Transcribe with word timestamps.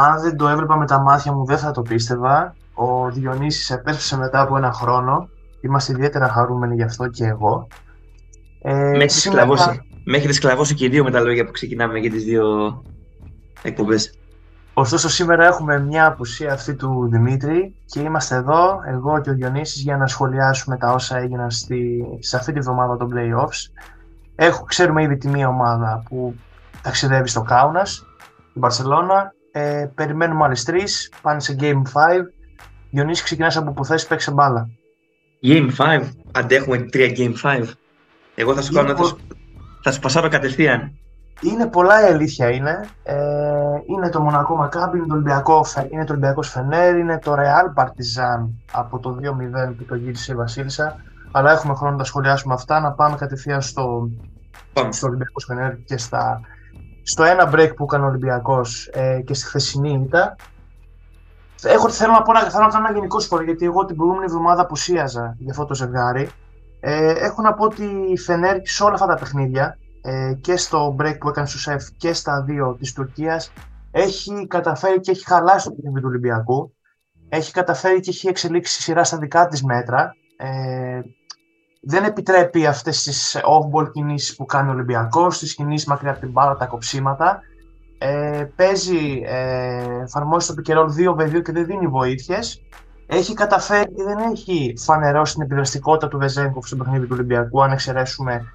αν 0.00 0.20
δεν 0.20 0.36
το 0.36 0.48
έβλεπα 0.48 0.76
με 0.76 0.86
τα 0.86 1.00
μάτια 1.00 1.32
μου 1.32 1.44
δεν 1.44 1.58
θα 1.58 1.70
το 1.70 1.82
πίστευα. 1.82 2.54
Ο 2.74 3.10
Διονύσης 3.10 3.70
επέστρεψε 3.70 4.16
μετά 4.16 4.40
από 4.40 4.56
ένα 4.56 4.72
χρόνο. 4.72 5.28
Είμαστε 5.60 5.92
ιδιαίτερα 5.92 6.28
χαρούμενοι 6.28 6.74
γι' 6.74 6.82
αυτό 6.82 7.08
και 7.08 7.24
εγώ. 7.24 7.66
Ε, 8.62 8.74
με, 8.74 8.88
έχετε 8.88 9.08
σήμερα... 9.08 9.42
σκλαβώσει, 9.42 9.80
με 10.04 10.16
έχετε 10.16 10.32
σκλαβώσει 10.32 10.74
και 10.74 10.88
δύο 10.88 11.04
με 11.04 11.10
τα 11.10 11.20
λόγια 11.20 11.44
που 11.44 11.50
ξεκινάμε 11.50 11.98
για 11.98 12.10
τις 12.10 12.24
δύο 12.24 12.82
εκπομπές. 13.62 14.14
Ωστόσο 14.74 15.08
σήμερα 15.08 15.46
έχουμε 15.46 15.80
μια 15.80 16.06
απουσία 16.06 16.52
αυτή 16.52 16.74
του 16.74 17.08
Δημήτρη 17.10 17.74
και 17.84 18.00
είμαστε 18.00 18.34
εδώ, 18.34 18.80
εγώ 18.86 19.20
και 19.20 19.30
ο 19.30 19.34
Διονύσης, 19.34 19.82
για 19.82 19.96
να 19.96 20.06
σχολιάσουμε 20.06 20.76
τα 20.76 20.92
όσα 20.92 21.18
έγιναν 21.18 21.50
στη, 21.50 22.04
σε 22.18 22.36
αυτή 22.36 22.52
τη 22.52 22.60
βδομάδα 22.60 22.96
των 22.96 23.12
Playoffs. 23.14 23.82
Έχω, 24.34 24.64
ξέρουμε 24.64 25.02
ήδη 25.02 25.16
τη 25.16 25.28
μία 25.28 25.48
ομάδα 25.48 26.02
που 26.08 26.34
ταξιδεύει 26.82 27.28
στο 27.28 27.42
Κάουνας, 27.42 28.04
την 28.26 28.60
Μπαρσελώνα. 28.60 29.32
Ε, 29.52 29.86
περιμένουμε 29.94 30.44
άλλες 30.44 30.64
τρεις, 30.64 31.12
πάνε 31.22 31.40
σε 31.40 31.56
Game 31.60 31.82
5. 31.82 32.32
Διονύση, 32.90 33.22
ξεκινάς 33.22 33.56
από 33.56 33.72
που 33.72 33.84
θες, 33.84 34.06
παίξε 34.06 34.30
μπάλα. 34.30 34.68
Game 35.42 35.70
5, 35.76 36.08
αντέχουμε 36.32 36.78
τρία 36.78 37.12
Game 37.16 37.34
5. 37.42 37.64
Εγώ 38.34 38.54
θα 38.54 38.62
σου 38.62 38.72
κάνω, 38.72 38.96
θα, 38.96 39.16
θα 39.82 39.92
σου 39.92 40.00
πασάρω 40.00 40.28
κατευθείαν. 40.28 40.92
Είναι 41.40 41.66
πολλά 41.66 42.08
η 42.08 42.12
αλήθεια 42.12 42.50
είναι. 42.50 42.88
Ε, 43.02 43.16
είναι 43.86 44.10
το 44.10 44.20
Μονακό 44.20 44.56
Μακάμπι, 44.56 44.98
είναι 44.98 45.06
το 45.06 45.14
Ολυμπιακό, 45.14 45.66
είναι 45.90 46.04
το 46.04 46.12
Ολυμπιακός 46.12 46.48
Φενέρ, 46.50 46.96
είναι 46.96 47.18
το 47.18 47.34
Real 47.34 47.82
Partizan 47.82 48.48
από 48.72 48.98
το 48.98 49.18
2-0 49.20 49.74
που 49.76 49.84
το 49.84 49.94
γύρισε 49.94 50.32
η 50.32 50.34
Βασίλισσα. 50.34 50.96
Αλλά 51.30 51.52
έχουμε 51.52 51.74
χρόνο 51.74 51.92
να 51.92 51.98
τα 51.98 52.04
σχολιάσουμε 52.04 52.54
αυτά, 52.54 52.80
να 52.80 52.92
πάμε 52.92 53.16
κατευθείαν 53.16 53.62
στο, 53.62 54.10
στο 54.88 55.06
Ολυμπιακός 55.06 55.44
Φενέρ 55.44 55.76
και 55.84 55.98
στα, 55.98 56.40
στο 57.02 57.24
ένα 57.24 57.50
break 57.54 57.72
που 57.76 57.84
έκανε 57.84 58.04
ο 58.04 58.06
Ολυμπιακός 58.06 58.86
ε, 58.92 59.20
και 59.26 59.34
στη 59.34 59.46
χθεσινή 59.46 59.92
ήττα. 59.92 60.36
Έχω, 61.62 61.88
θέλω 61.88 62.12
να 62.12 62.22
πω 62.22 62.32
να, 62.32 62.40
θέλω 62.40 62.64
να 62.64 62.70
κάνω 62.70 62.86
ένα 62.86 62.94
γενικό 62.94 63.20
σχόλιο, 63.20 63.44
γιατί 63.44 63.64
εγώ 63.64 63.84
την 63.84 63.96
προηγούμενη 63.96 64.24
εβδομάδα 64.24 64.62
απουσίαζα 64.62 65.36
για 65.38 65.50
αυτό 65.50 65.64
το 65.64 65.74
ζευγάρι. 65.74 66.28
Ε, 66.80 67.10
έχω 67.10 67.42
να 67.42 67.54
πω 67.54 67.64
ότι 67.64 67.84
η 68.12 68.18
Φενέρ 68.18 68.56
σε 68.62 68.82
όλα 68.82 68.94
αυτά 68.94 69.06
τα 69.06 69.14
παιχνίδια 69.14 69.78
ε, 70.02 70.32
και 70.40 70.56
στο 70.56 70.96
break 71.00 71.18
που 71.20 71.28
έκανε 71.28 71.46
στο 71.46 71.58
ΣΕΦ 71.58 71.88
και 71.96 72.12
στα 72.12 72.42
δύο 72.42 72.76
της 72.78 72.92
Τουρκίας 72.92 73.52
έχει 73.90 74.46
καταφέρει 74.46 75.00
και 75.00 75.10
έχει 75.10 75.24
χαλάσει 75.24 75.68
το 75.68 75.74
παιχνίδι 75.74 76.00
του 76.00 76.08
Ολυμπιακού. 76.08 76.74
Έχει 77.28 77.52
καταφέρει 77.52 78.00
και 78.00 78.10
έχει 78.10 78.28
εξελίξει 78.28 78.82
σειρά 78.82 79.04
στα 79.04 79.18
δικά 79.18 79.46
της 79.46 79.62
μέτρα. 79.62 80.14
Ε, 80.36 81.00
δεν 81.80 82.04
επιτρέπει 82.04 82.66
αυτές 82.66 83.02
τις 83.02 83.36
off-ball 83.36 83.90
κινήσεις 83.92 84.36
που 84.36 84.44
κάνει 84.44 84.68
ο 84.68 84.72
Ολυμπιακός, 84.72 85.38
τις 85.38 85.54
κινήσεις 85.54 85.88
μακριά 85.88 86.10
από 86.10 86.20
την 86.20 86.30
μπάλα, 86.30 86.56
τα 86.56 86.66
κοψίματα. 86.66 87.40
Ε, 87.98 88.44
παίζει, 88.56 89.22
ε, 89.24 90.02
εφαρμόζει 90.02 90.46
το 90.46 90.54
πικερόλ 90.54 90.92
2v2 90.92 91.42
και 91.42 91.52
δεν 91.52 91.66
δίνει 91.66 91.86
βοήθειες. 91.86 92.62
Έχει 93.06 93.34
καταφέρει 93.34 93.94
και 93.94 94.02
δεν 94.02 94.18
έχει 94.18 94.74
φανερώσει 94.78 95.34
την 95.34 95.42
επιδραστικότητα 95.42 96.08
του 96.08 96.18
Βεζέγκοφ 96.18 96.66
στο 96.66 96.76
παιχνίδι 96.76 97.06
του 97.06 97.12
Ολυμπιακού, 97.12 97.62
αν 97.62 97.72
εξαιρέσουμε 97.72 98.52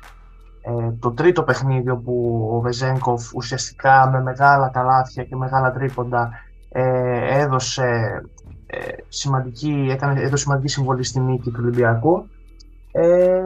ε, 0.61 0.91
το 0.99 1.11
τρίτο 1.11 1.43
παιχνίδι 1.43 1.89
όπου 1.89 2.47
ο 2.53 2.59
Βεζέγκοφ 2.59 3.33
ουσιαστικά 3.33 4.09
με 4.11 4.21
μεγάλα 4.21 4.69
καλάθια 4.69 5.23
και 5.23 5.35
μεγάλα 5.35 5.71
τρίποντα 5.71 6.29
ε, 6.69 7.39
έδωσε, 7.39 8.21
ε, 8.65 8.79
σημαντική, 9.07 9.87
έκανε, 9.91 10.21
έδωσε 10.21 10.43
σημαντική 10.43 10.67
συμβολή 10.67 11.03
στη 11.03 11.19
νίκη 11.19 11.49
του 11.49 11.59
Ολυμπιακού. 11.61 12.27
Ε, 12.95 13.41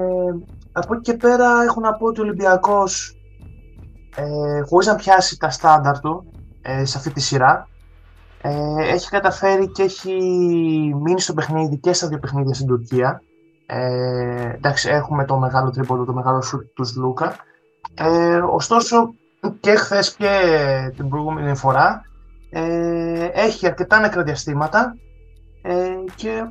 από 0.71 0.93
εκεί 0.93 1.01
και 1.01 1.13
πέρα 1.13 1.63
έχω 1.63 1.79
να 1.79 1.93
πω 1.93 2.05
ότι 2.05 2.19
ο 2.19 2.23
Ολυμπιακός 2.23 3.17
ε, 4.15 4.61
χωρίς 4.61 4.87
να 4.87 4.95
πιάσει 4.95 5.37
τα 5.37 5.49
στάνταρ 5.49 5.99
του 5.99 6.31
ε, 6.61 6.85
σε 6.85 6.97
αυτή 6.97 7.11
τη 7.11 7.19
σειρά 7.19 7.67
ε, 8.41 8.93
έχει 8.93 9.09
καταφέρει 9.09 9.71
και 9.71 9.83
έχει 9.83 10.13
μείνει 11.01 11.21
στο 11.21 11.33
παιχνίδι 11.33 11.77
και 11.77 11.93
στα 11.93 12.07
δύο 12.07 12.19
παιχνίδια 12.19 12.53
στην 12.53 12.67
Τουρκία 12.67 13.21
ε, 13.71 14.53
εντάξει, 14.55 14.89
έχουμε 14.89 15.25
το 15.25 15.37
μεγάλο 15.37 15.69
τρίποντο, 15.69 16.05
το 16.05 16.13
μεγάλο 16.13 16.41
σουτ 16.41 16.67
τους 16.73 16.95
Λούκα. 16.95 17.35
Ε, 17.93 18.37
ωστόσο, 18.37 19.13
και 19.59 19.75
χθες 19.75 20.15
και 20.15 20.29
την 20.95 21.09
προηγούμενη 21.09 21.55
φορά 21.55 22.01
ε, 22.49 23.29
έχει 23.33 23.65
αρκετά 23.67 23.99
νεκρά 23.99 24.23
διαστήματα 24.23 24.95
ε, 25.61 25.89
και 26.15 26.43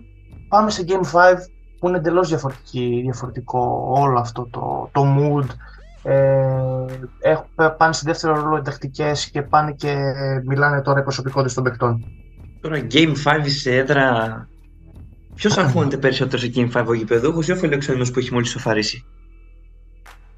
πάμε 0.49 0.71
σε 0.71 0.85
Game 0.89 1.13
5 1.13 1.35
που 1.79 1.89
είναι 1.89 1.97
εντελώς 1.97 2.29
διαφορετικό 3.03 3.93
όλο 3.97 4.19
αυτό 4.19 4.49
το, 4.51 4.89
το 4.93 5.17
mood. 5.19 5.47
Ε, 6.03 7.37
πάνε 7.77 7.93
στη 7.93 8.05
δεύτερο 8.05 8.41
ρόλο 8.41 8.57
εντακτικές 8.57 9.31
και 9.31 9.43
πάνε 9.43 9.73
και 9.73 9.97
μιλάνε 10.45 10.83
τώρα 10.83 11.01
οι 11.01 11.03
προσωπικότητε 11.03 11.55
των 11.55 11.65
παικτών. 11.65 12.05
Τώρα 12.61 12.87
Game 12.91 13.15
5 13.25 13.43
σε 13.47 13.77
έδρα 13.77 14.49
Ποιος 15.39 15.59
αγχώνεται 15.59 15.97
περισσότερο 15.97 16.43
σε 16.43 16.51
Game 16.55 16.71
5 16.73 16.85
ο 16.87 16.95
γηπεδούχο 16.95 17.41
ή 17.47 17.53
ο 17.53 17.57
φιλοξενό 17.57 18.05
που 18.05 18.19
έχει 18.19 18.33
μόλις 18.33 18.51
σοφαρίσει. 18.51 19.05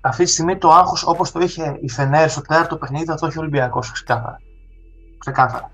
Αυτή 0.01 0.25
τη 0.25 0.31
στιγμή 0.31 0.59
το 0.59 0.71
άγχος 0.71 1.07
όπως 1.07 1.31
το 1.31 1.41
είχε 1.41 1.78
η 1.81 1.91
Φενέρ 1.91 2.31
στο 2.31 2.41
τέταρτο 2.41 2.77
παιχνίδι 2.77 3.05
θα 3.05 3.15
το 3.15 3.27
έχει 3.27 3.39
ο 3.39 3.41
Ολυμπιακός 3.41 3.91
ξεκάθαρα. 3.93 4.41
ξεκάθαρα. 5.19 5.71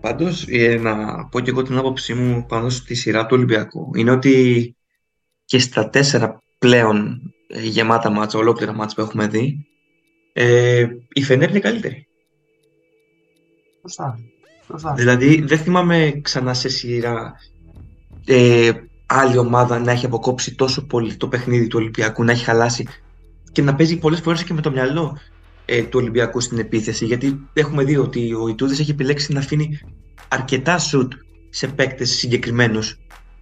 Πάντως, 0.00 0.46
να 0.80 1.24
πω 1.24 1.40
και 1.40 1.50
εγώ 1.50 1.62
την 1.62 1.78
άποψή 1.78 2.14
μου 2.14 2.46
πάνω 2.48 2.68
στη 2.68 2.94
σειρά 2.94 3.26
του 3.26 3.36
Ολυμπιακού 3.36 3.90
είναι 3.94 4.10
ότι 4.10 4.76
και 5.48 5.58
στα 5.58 5.90
τέσσερα 5.90 6.42
πλέον 6.58 7.20
ε, 7.48 7.62
γεμάτα 7.62 8.10
μάτσα, 8.10 8.38
ολόκληρα 8.38 8.72
μάτσα 8.72 8.94
που 8.94 9.00
έχουμε 9.00 9.26
δει, 9.26 9.66
ε, 10.32 10.86
η 11.12 11.22
Φενέρ 11.22 11.48
είναι 11.48 11.58
καλύτερη. 11.58 12.06
Σωστά. 13.80 14.18
Δηλαδή, 14.96 15.40
δεν 15.40 15.58
θυμάμαι 15.58 16.20
ξανά 16.22 16.54
σε 16.54 16.68
σειρά 16.68 17.34
ε, 18.26 18.70
άλλη 19.06 19.38
ομάδα 19.38 19.78
να 19.78 19.92
έχει 19.92 20.06
αποκόψει 20.06 20.54
τόσο 20.54 20.86
πολύ 20.86 21.16
το 21.16 21.28
παιχνίδι 21.28 21.66
του 21.66 21.78
Ολυμπιακού, 21.78 22.24
να 22.24 22.32
έχει 22.32 22.44
χαλάσει 22.44 22.86
και 23.52 23.62
να 23.62 23.74
παίζει 23.74 23.98
πολλές 23.98 24.20
φορές 24.20 24.44
και 24.44 24.54
με 24.54 24.60
το 24.60 24.70
μυαλό 24.70 25.18
ε, 25.64 25.82
του 25.82 25.98
Ολυμπιακού 26.00 26.40
στην 26.40 26.58
επίθεση. 26.58 27.04
Γιατί 27.04 27.48
έχουμε 27.52 27.84
δει 27.84 27.96
ότι 27.96 28.34
ο 28.34 28.48
Ιτούδης 28.48 28.80
έχει 28.80 28.90
επιλέξει 28.90 29.32
να 29.32 29.38
αφήνει 29.38 29.80
αρκετά 30.28 30.78
σουτ 30.78 31.12
σε 31.50 31.66
παίκτες 31.66 32.10
συγκεκριμένους. 32.10 32.98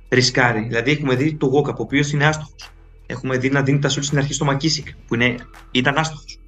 Ρισκάρει. 0.08 0.60
Δηλαδή 0.60 0.90
έχουμε 0.90 1.14
δει 1.14 1.34
το 1.34 1.46
Γόκαπ, 1.46 1.78
ο 1.78 1.82
οποίος 1.82 2.12
είναι 2.12 2.26
άστοχος. 2.26 2.70
Έχουμε 3.06 3.38
δει 3.38 3.50
να 3.50 3.62
δίνει 3.62 3.78
τα 3.78 3.88
σουτ 3.88 4.04
στην 4.04 4.18
αρχή 4.18 4.32
στο 4.32 4.44
Μακίσικ, 4.44 4.88
που 5.06 5.14
είναι, 5.14 5.34
ήταν 5.70 5.96
άστοχος. 5.96 6.38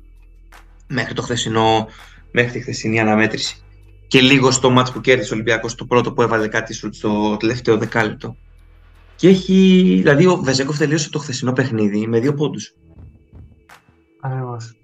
Μέχρι, 0.86 1.14
το 1.14 1.22
χθεσινό, 1.22 1.88
μέχρι 2.32 2.50
τη 2.50 2.60
χθεσινή 2.60 3.00
αναμέτρηση 3.00 3.62
και 4.08 4.20
λίγο 4.20 4.50
στο 4.50 4.70
μάτς 4.70 4.92
που 4.92 5.00
κέρδισε 5.00 5.32
ο 5.32 5.34
Ολυμπιακός 5.34 5.74
το 5.74 5.84
πρώτο 5.84 6.12
που 6.12 6.22
έβαλε 6.22 6.48
κάτι 6.48 6.74
στο 6.74 7.36
τελευταίο 7.36 7.78
δεκάλεπτο. 7.78 8.36
Και 9.16 9.28
έχει, 9.28 9.94
δηλαδή 9.98 10.26
ο 10.26 10.36
Βεζέκοφ 10.36 10.78
τελείωσε 10.78 11.10
το 11.10 11.18
χθεσινό 11.18 11.52
παιχνίδι 11.52 12.06
με 12.06 12.20
δύο 12.20 12.34
πόντους. 12.34 12.74
Ακριβώς. 14.20 14.76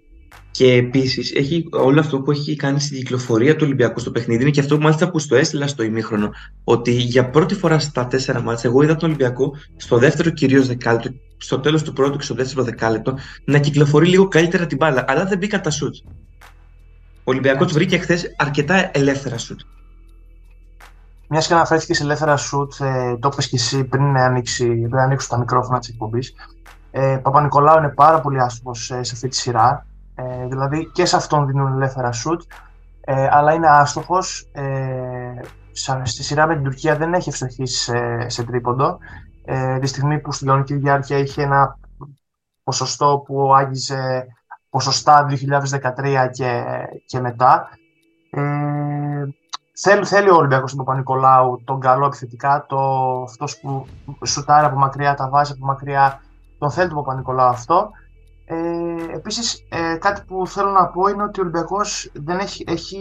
Και 0.56 0.72
επίσης 0.72 1.32
έχει 1.34 1.69
όλο 1.72 2.00
αυτό 2.00 2.20
που 2.20 2.31
έχει 2.31 2.56
κάνει 2.56 2.81
στην 2.81 2.97
κυκλοφορία 2.97 3.56
του 3.56 3.60
Ολυμπιακού 3.65 4.00
στο 4.00 4.10
παιχνίδι 4.10 4.42
είναι 4.42 4.50
και 4.50 4.60
αυτό 4.60 4.76
που 4.76 4.82
μάλιστα 4.82 5.10
που 5.10 5.19
στο 5.19 5.37
έστειλα 5.37 5.66
στο 5.66 5.82
ημίχρονο. 5.82 6.31
Ότι 6.65 6.91
για 6.91 7.31
πρώτη 7.31 7.54
φορά 7.54 7.78
στα 7.78 8.06
τέσσερα 8.06 8.42
μάτια, 8.42 8.70
εγώ 8.70 8.82
είδα 8.82 8.97
τον 8.97 9.09
Ολυμπιακό 9.09 9.53
στο 9.76 9.98
δεύτερο 9.98 10.31
κυρίως 10.31 10.66
δεκάλεπτο, 10.66 11.10
στο 11.37 11.60
τέλος 11.60 11.82
του 11.82 11.93
πρώτου 11.93 12.19
και 12.19 12.25
στο 12.25 12.34
δεύτερο 12.34 12.62
δεκάλεπτο, 12.62 13.14
να 13.44 13.59
κυκλοφορεί 13.59 14.06
λίγο 14.06 14.28
καλύτερα 14.28 14.66
την 14.66 14.76
μπάλα. 14.76 15.04
Αλλά 15.09 15.25
δεν 15.25 15.38
μπήκαν 15.38 15.60
τα 15.60 15.70
σουτ. 15.70 15.94
Ο 17.19 17.31
Ολυμπιακός 17.31 17.73
βρήκε 17.73 17.99
χθες 17.99 18.34
αρκετά 18.37 18.90
ελεύθερα 18.93 19.38
σουτ. 19.38 19.61
Μιας 21.28 21.46
και 21.46 21.55
αναφέρθηκες 21.55 21.96
σε 21.96 22.02
ελεύθερα 22.02 22.37
σουτ, 22.37 22.73
ε, 22.81 23.17
το 23.17 23.31
είπες 23.32 23.49
και 23.49 23.56
εσύ 23.56 23.84
πριν 23.84 24.17
ανοίξει, 24.17 24.67
πριν 24.67 24.99
ανοίξουν 24.99 25.31
τα 25.31 25.38
μικρόφωνα 25.38 25.78
της 25.78 25.88
εκπομπής. 25.88 26.34
Ε, 26.90 27.19
Παπα-Νικολάου 27.23 27.78
είναι 27.78 27.88
πάρα 27.88 28.20
πολύ 28.20 28.40
άσχημος 28.40 28.90
ε, 28.90 29.02
σε 29.02 29.12
αυτή 29.14 29.28
τη 29.28 29.37
σειρά. 29.37 29.87
Ε, 30.14 30.46
δηλαδή 30.46 30.90
και 30.93 31.05
σε 31.05 31.16
αυτόν 31.16 31.46
δίνουν 31.46 31.72
ελεύθερα 31.72 32.12
σουτ, 32.12 32.43
ε, 33.00 33.28
αλλά 33.31 33.52
είναι 33.52 33.69
άστοχος. 33.69 34.49
Ε, 34.52 35.40
στη 36.02 36.22
σειρά 36.22 36.46
με 36.46 36.55
την 36.55 36.64
Τουρκία 36.64 36.96
δεν 36.96 37.14
έχει 37.14 37.28
ευστοχήσει 37.28 37.82
σε, 37.82 38.28
σε 38.28 38.44
τρίποντο. 38.44 38.99
Ε, 39.44 39.78
τη 39.78 39.87
στιγμή 39.87 40.20
που 40.20 40.32
στην 40.32 40.46
κανονική 40.46 40.75
διάρκεια 40.75 41.19
είχε 41.19 41.43
ένα 41.43 41.78
ποσοστό 42.64 43.22
που 43.26 43.55
άγγιζε 43.55 44.26
ποσοστά 44.70 45.26
2013 45.31 46.28
και, 46.32 46.64
και 47.06 47.20
μετά. 47.20 47.69
Ε, 48.31 48.43
θέλει, 49.75 50.05
θέλει 50.05 50.31
ο 50.31 50.37
Ολυμπιακός 50.37 50.70
του 50.70 50.76
Παπα-Νικολάου 50.76 51.62
τον 51.64 51.81
καλό 51.81 52.06
επιθετικά, 52.06 52.64
το, 52.69 52.78
αυτός 53.22 53.61
που 53.61 53.87
σουτάρει 54.25 54.66
από 54.66 54.76
μακριά, 54.76 55.14
τα 55.14 55.28
βάζει 55.28 55.52
από 55.52 55.66
μακριά, 55.66 56.20
τον 56.58 56.70
θέλει 56.70 56.88
τον 56.88 56.96
Παπα-Νικολάου 56.96 57.49
αυτό. 57.49 57.90
Ε, 58.46 58.56
επίσης, 59.14 59.67
ε, 59.69 59.96
κάτι 59.96 60.23
που 60.26 60.46
θέλω 60.46 60.70
να 60.70 60.87
πω 60.87 61.08
είναι 61.08 61.23
ότι 61.23 61.41
ο 61.41 61.43
Ολυμπιακός 61.43 62.11
δεν 62.14 62.38
έχει, 62.38 62.64
έχει, 62.67 63.00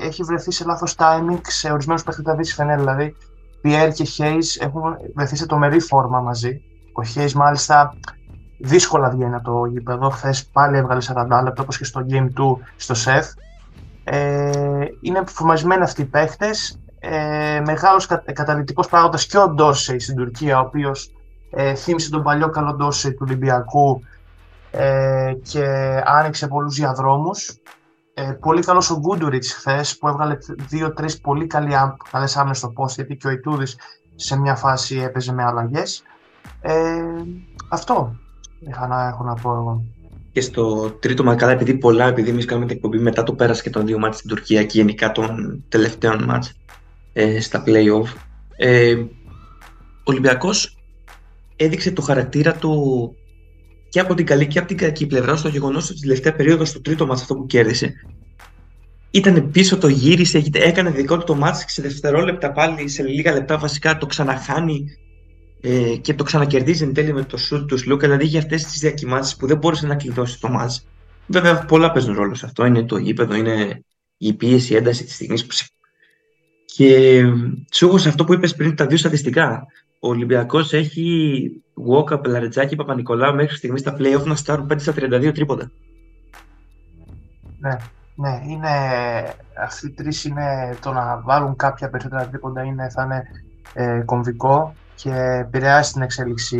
έχει 0.00 0.22
βρεθεί 0.22 0.50
σε 0.50 0.64
λάθος 0.64 0.94
timing 0.98 1.40
σε 1.42 1.72
ορισμένους 1.72 2.02
παιχνίδια 2.02 2.36
της 2.36 2.54
Φενέλ, 2.54 2.78
δηλαδή 2.78 3.16
Πιέρ 3.60 3.92
και 3.92 4.04
Χέις 4.04 4.56
έχουν 4.56 4.96
βρεθεί 5.14 5.36
σε 5.36 5.46
τομερή 5.46 5.80
φόρμα 5.80 6.20
μαζί. 6.20 6.62
Ο 6.92 7.02
Χέις 7.02 7.34
μάλιστα 7.34 7.94
δύσκολα 8.58 9.10
βγαίνει 9.10 9.34
από 9.34 9.44
το 9.44 9.64
γήπεδο. 9.64 10.10
Χθες 10.10 10.46
πάλι 10.46 10.76
έβγαλε 10.76 11.00
40 11.06 11.42
λεπτά 11.44 11.62
όπως 11.62 11.78
και 11.78 11.84
στο 11.84 12.06
Game 12.10 12.26
2 12.26 12.56
στο 12.76 12.94
ΣΕΦ. 12.94 13.26
Ε, 14.04 14.84
είναι 15.00 15.22
φημασμένοι 15.26 15.82
αυτοί 15.82 16.02
οι 16.02 16.04
παίχτες. 16.04 16.80
Ε, 16.98 17.60
μεγάλος 17.64 18.06
κα, 18.06 18.16
καταλητικός 18.32 18.88
παράγοντας 18.88 19.26
και 19.26 19.38
ο 19.38 19.48
Ντόρσεϊ 19.48 19.98
στην 19.98 20.16
Τουρκία, 20.16 20.58
ο 20.58 20.66
οποίος 20.66 21.12
ε, 21.50 21.74
θύμισε 21.74 22.10
τον 22.10 22.22
παλιό 22.22 22.48
καλό 22.50 22.74
Ντόρσεϊ 22.74 23.10
του 23.12 23.24
Ολυμπιακού 23.28 24.02
ε, 24.72 25.32
και 25.42 25.64
άνοιξε 26.04 26.48
πολλούς 26.48 26.74
διαδρόμους. 26.74 27.56
Ε, 28.14 28.22
πολύ 28.40 28.62
καλός 28.62 28.90
ο 28.90 28.98
Γκούντουριτς 28.98 29.52
χθες 29.52 29.98
που 29.98 30.08
έβγαλε 30.08 30.36
δύο-τρεις 30.68 31.20
πολύ 31.20 31.46
καλέ 31.46 31.74
καλές 32.10 32.36
άμυνες 32.36 32.58
στο 32.58 32.72
post 32.76 32.94
γιατί 32.94 33.16
και 33.16 33.26
ο 33.26 33.30
Ιτούδης 33.30 33.76
σε 34.14 34.38
μια 34.38 34.54
φάση 34.54 34.98
έπαιζε 34.98 35.32
με 35.32 35.44
αλλαγές. 35.44 36.02
Ε, 36.60 36.72
αυτό 37.68 38.16
είχα 38.68 38.86
να 38.86 39.06
έχω 39.08 39.24
να 39.24 39.34
πω 39.34 39.52
εγώ. 39.52 39.84
Και 40.32 40.40
στο 40.40 40.90
τρίτο 40.90 41.24
μα 41.24 41.34
καλά, 41.34 41.52
επειδή 41.52 41.74
πολλά, 41.74 42.06
επειδή 42.06 42.30
εμείς 42.30 42.44
κάνουμε 42.44 42.66
την 42.66 42.76
εκπομπή 42.76 42.98
μετά 42.98 43.22
το 43.22 43.32
πέρασε 43.32 43.62
και 43.62 43.70
των 43.70 43.86
δύο 43.86 43.98
μάτς 43.98 44.16
στην 44.16 44.28
Τουρκία 44.28 44.64
και 44.64 44.78
γενικά 44.78 45.12
των 45.12 45.64
τελευταίων 45.68 46.24
μάτς 46.24 46.52
ε, 47.12 47.40
στα 47.40 47.62
play-off, 47.66 48.14
ε, 48.56 48.94
ο 48.94 49.08
Ολυμπιακός 50.04 50.76
έδειξε 51.56 51.90
το 51.90 52.02
χαρακτήρα 52.02 52.52
του 52.52 53.14
και 53.92 54.00
από 54.00 54.14
την 54.14 54.26
καλή 54.26 54.46
και 54.46 54.58
από 54.58 54.68
την 54.68 54.76
κακή 54.76 55.06
πλευρά 55.06 55.36
στο 55.36 55.48
γεγονός 55.48 55.84
ότι 55.84 55.96
στην 55.96 56.08
τελευταία 56.08 56.34
περίοδο, 56.34 56.64
στο 56.64 56.80
τρίτο 56.80 57.06
μάτς 57.06 57.20
αυτό 57.20 57.34
που 57.34 57.46
κέρδισε, 57.46 57.94
ήταν 59.10 59.50
πίσω, 59.50 59.78
το 59.78 59.88
γύρισε, 59.88 60.42
έκανε 60.52 60.90
δικό 60.90 61.18
του 61.18 61.24
το 61.24 61.34
μάτς 61.34 61.64
σε 61.66 61.82
δευτερόλεπτα 61.82 62.52
πάλι, 62.52 62.88
σε 62.88 63.02
λίγα 63.02 63.32
λεπτά 63.32 63.58
βασικά 63.58 63.98
το 63.98 64.06
ξαναχάνει 64.06 64.84
ε, 65.60 65.96
και 66.00 66.14
το 66.14 66.24
ξανακερδίζει 66.24 66.84
εν 66.84 66.94
τέλει 66.94 67.12
με 67.12 67.24
το 67.24 67.36
σουτ 67.36 67.68
του 67.68 67.76
Σλούκα, 67.78 68.06
δηλαδή 68.06 68.26
για 68.26 68.38
αυτές 68.38 68.64
τις 68.64 68.80
διακυμάνσεις 68.80 69.36
που 69.36 69.46
δεν 69.46 69.56
μπόρεσε 69.56 69.86
να 69.86 69.94
κλειδώσει 69.94 70.40
το 70.40 70.48
μάτς. 70.48 70.86
Βέβαια, 71.26 71.64
πολλά 71.64 71.92
παίζουν 71.92 72.14
ρόλο 72.14 72.34
σε 72.34 72.46
αυτό. 72.46 72.64
Είναι 72.64 72.84
το 72.84 72.96
γήπεδο, 72.96 73.34
είναι 73.34 73.84
η 74.16 74.32
πίεση, 74.32 74.72
η 74.72 74.76
ένταση 74.76 75.04
της 75.04 75.14
στιγμής 75.14 75.46
που. 75.46 75.54
Και 76.64 77.22
σου 77.72 77.86
έχω 77.86 77.98
σε 77.98 78.08
αυτό 78.08 78.24
που 78.24 78.32
είπες 78.32 78.54
πριν, 78.54 78.76
τα 78.76 78.86
δύο 78.86 78.96
στατιστικά. 78.96 79.66
Ο 80.04 80.08
Ολυμπιακός 80.08 80.72
έχει 80.72 81.50
Walker, 81.88 82.22
Πελαρετζάκη, 82.22 82.76
Παπα-Νικολάου 82.76 83.34
μέχρι 83.34 83.56
στιγμής 83.56 83.80
στα 83.80 83.96
playoff 83.98 84.24
να 84.24 84.34
στάρουν 84.34 84.66
5 84.72 84.74
στα 84.78 84.92
32 84.96 85.30
τρίποντα. 85.34 85.70
Ναι, 87.58 87.76
ναι, 88.14 88.40
είναι, 88.48 88.68
αυτοί 89.64 89.86
οι 89.86 89.90
τρεις 89.90 90.24
είναι 90.24 90.76
το 90.82 90.92
να 90.92 91.20
βάλουν 91.24 91.56
κάποια 91.56 91.90
περισσότερα 91.90 92.28
τρίποντα 92.28 92.62
είναι, 92.62 92.88
θα 92.88 93.02
είναι 93.02 93.22
ε, 93.72 94.02
κομβικό 94.04 94.74
και 94.94 95.10
επηρεάσει 95.40 95.92
την 95.92 96.02
εξέλιξη, 96.02 96.56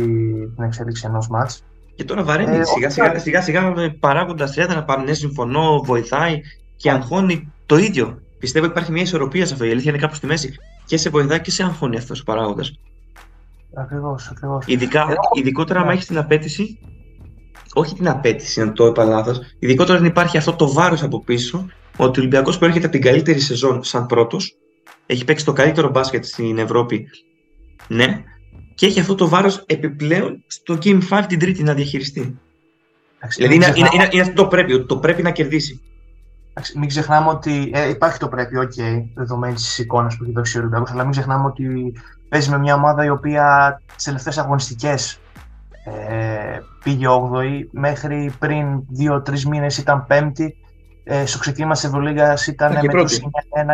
την 0.55 0.63
εξέλιξη 0.63 1.05
ενός 1.07 1.27
μάτς. 1.27 1.63
Και 1.95 2.03
τώρα 2.03 2.23
βαραίνει 2.23 2.57
ε, 2.57 2.63
σιγά, 2.63 2.89
σιγά, 2.89 3.19
σιγά, 3.19 3.41
σιγά 3.41 3.73
παράγοντας 3.99 4.55
να 4.55 4.83
πάμε, 4.83 5.03
ναι, 5.03 5.13
συμφωνώ, 5.13 5.81
βοηθάει 5.83 6.41
και 6.75 6.91
αγχώνει 6.91 7.51
το 7.65 7.77
ίδιο. 7.77 8.21
Πιστεύω 8.39 8.65
ότι 8.65 8.73
υπάρχει 8.73 8.91
μια 8.91 9.01
ισορροπία 9.01 9.45
σε 9.45 9.53
αυτό. 9.53 9.65
Η 9.65 9.71
αλήθεια 9.71 9.91
είναι 9.91 10.01
κάπου 10.01 10.15
στη 10.15 10.25
μέση. 10.25 10.55
Και 10.85 10.97
σε 10.97 11.09
βοηθάει 11.09 11.41
και 11.41 11.51
σε 11.51 11.63
αγχώνει 11.63 11.97
αυτός 11.97 12.19
ο 12.19 12.23
παράγοντας. 12.23 12.77
Ακριβώς, 13.75 14.29
ακριβώς. 14.31 14.65
Ειδικά, 14.67 15.01
ε, 15.01 15.13
ειδικότερα 15.39 15.79
αν 15.79 15.89
έχεις 15.89 16.05
την 16.05 16.17
απέτηση, 16.17 16.79
όχι 17.73 17.95
την 17.95 18.07
απέτηση 18.07 18.59
να 18.59 18.71
το 18.71 18.85
είπα 18.85 19.41
ειδικότερα 19.59 19.97
αν 19.97 20.05
υπάρχει 20.05 20.37
αυτό 20.37 20.53
το 20.53 20.73
βάρος 20.73 21.03
από 21.03 21.23
πίσω, 21.23 21.65
ότι 21.97 22.19
ο 22.19 22.21
Ολυμπιακός 22.21 22.57
προέρχεται 22.57 22.85
από 22.85 22.95
την 22.95 23.05
καλύτερη 23.05 23.39
σεζόν 23.39 23.83
σαν 23.83 24.05
πρώτος, 24.05 24.57
έχει 25.05 25.25
παίξει 25.25 25.45
το 25.45 25.53
καλύτερο 25.53 25.89
μπάσκετ 25.89 26.25
στην 26.25 26.57
Ευρώπη, 26.57 27.07
ναι, 27.87 28.23
και 28.75 28.85
έχει 28.85 28.99
αυτό 28.99 29.15
το 29.15 29.27
βάρος 29.27 29.63
επιπλέον 29.65 30.43
στο 30.47 30.77
Game 30.83 30.99
5 31.09 31.25
την 31.27 31.39
Τρίτη 31.39 31.63
να 31.63 31.73
διαχειριστεί. 31.73 32.39
δηλαδή 33.35 33.55
είναι, 33.55 33.73
είναι, 33.75 33.89
είναι, 33.93 34.07
είναι, 34.11 34.21
αυτό 34.21 34.33
το 34.33 34.47
πρέπει, 34.47 34.85
το 34.85 34.97
πρέπει 34.97 35.21
να 35.21 35.31
κερδίσει. 35.31 35.81
Μην 36.75 36.87
ξεχνάμε 36.87 37.29
ότι 37.29 37.71
ε, 37.73 37.89
υπάρχει 37.89 38.19
το 38.19 38.27
πρέπει, 38.27 38.57
OK, 38.57 38.71
okay, 38.75 39.03
δεδομένη 39.13 39.53
της 39.53 39.79
εικόνας 39.79 40.17
που 40.17 40.23
έχει 40.23 40.33
δώσει 40.33 40.57
ο 40.57 40.59
Ολυμπιακός, 40.59 40.91
αλλά 40.91 41.03
μην 41.03 41.11
ξεχνάμε 41.11 41.45
ότι 41.45 41.93
παίζει 42.33 42.49
με 42.49 42.57
μια 42.57 42.75
ομάδα 42.75 43.05
η 43.05 43.09
οποία 43.09 43.77
τις 43.95 44.03
τελευταίες 44.03 44.37
αγωνιστικές 44.37 45.19
ε, 45.85 46.59
πήγε 46.83 47.05
8η, 47.07 47.67
μέχρι 47.71 48.33
πριν 48.39 48.83
2-3 48.99 49.39
μήνες 49.41 49.77
ήταν 49.77 50.07
5η. 50.09 50.47
Ε, 51.03 51.25
στο 51.25 51.37
ξεκίνημα 51.39 51.73
της 51.73 51.83
Ευρωλίγα 51.83 52.37
ήταν 52.47 52.71
με 52.71 52.87
το 52.87 53.05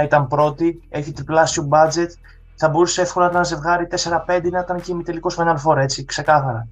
1 0.02 0.04
ήταν 0.04 0.28
πρώτη, 0.28 0.82
έχει 0.90 1.12
τριπλάσιο 1.12 1.68
budget. 1.72 2.08
Θα 2.56 2.70
μπορούσε 2.70 3.02
εύκολα 3.02 3.26
να 3.26 3.32
ήταν 3.32 3.46
ζευγάρι 3.46 3.88
4-5 4.28 4.42
να 4.52 4.60
ήταν 4.60 4.82
και 4.82 4.92
η 4.92 5.02
τελικό 5.04 5.32
Final 5.38 5.56
Four, 5.66 5.78
έτσι, 5.78 6.06
ξεκάθαρα. 6.06 6.68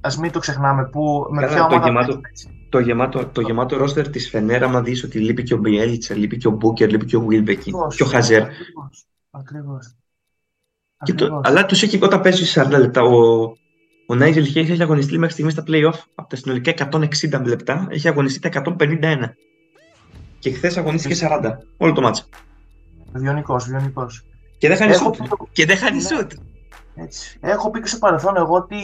Α 0.00 0.10
μην 0.20 0.32
το 0.32 0.38
ξεχνάμε. 0.38 0.84
Που, 0.84 1.26
με 1.30 1.46
ποια 1.46 1.66
το, 1.66 1.76
γεμάτο, 1.76 2.20
το, 2.68 2.78
γεμάτο, 2.78 3.26
το 3.26 3.40
γεμάτο 3.40 3.76
ρόστερ 3.76 4.08
της 4.08 4.28
Φενέρα, 4.28 4.66
άμα 4.66 4.82
δεις 4.82 5.04
ότι 5.04 5.18
λείπει 5.18 5.42
και 5.42 5.54
ο 5.54 5.56
Μπιέλιτσα, 5.56 6.14
λείπει 6.14 6.36
και 6.36 6.48
ο 6.48 6.50
Μπούκερ, 6.50 6.90
λείπει 6.90 7.04
και 7.04 7.16
ο 7.16 7.20
Βίλμπεκι 7.20 7.72
και 7.96 8.02
ο 8.02 8.06
Χαζέρ. 8.06 8.42
Ακριβώς. 9.30 9.96
Το, 11.16 11.40
αλλά 11.44 11.66
τους 11.66 11.82
έχει 11.82 11.98
όταν 12.02 12.20
παίζει 12.20 12.60
40 12.60 12.68
λεπτά. 12.70 13.02
Ο, 13.02 13.42
ο 14.06 14.14
Νάιζελ 14.14 14.44
Χέι 14.44 14.62
έχει 14.62 14.82
αγωνιστεί 14.82 15.18
μέχρι 15.18 15.32
στιγμής 15.32 15.52
στα 15.52 15.64
playoff 15.66 15.98
από 16.14 16.28
τα 16.28 16.36
συνολικά 16.36 16.88
160 16.90 17.42
λεπτά, 17.44 17.86
έχει 17.90 18.08
αγωνιστεί 18.08 18.48
τα 18.48 18.62
151. 18.78 19.16
Και 20.38 20.52
χθες 20.52 20.76
αγωνίστηκε 20.76 21.28
40. 21.42 21.50
Όλο 21.76 21.92
το 21.92 22.00
μάτσο. 22.00 22.24
Βιονικός, 23.12 23.64
βιονικός. 23.64 24.24
Και 24.58 24.68
δεν 24.68 24.76
χάνει 24.76 24.94
σουτ. 24.94 25.16
Και 25.52 25.66
δεν 25.66 25.76
χάνει 25.76 25.96
ναι. 25.96 26.02
σουτ. 26.02 26.32
Έτσι. 26.94 27.38
Έχω 27.40 27.70
πει 27.70 27.80
και 27.80 27.86
στο 27.86 27.98
παρελθόν 27.98 28.36
εγώ 28.36 28.54
ότι 28.54 28.78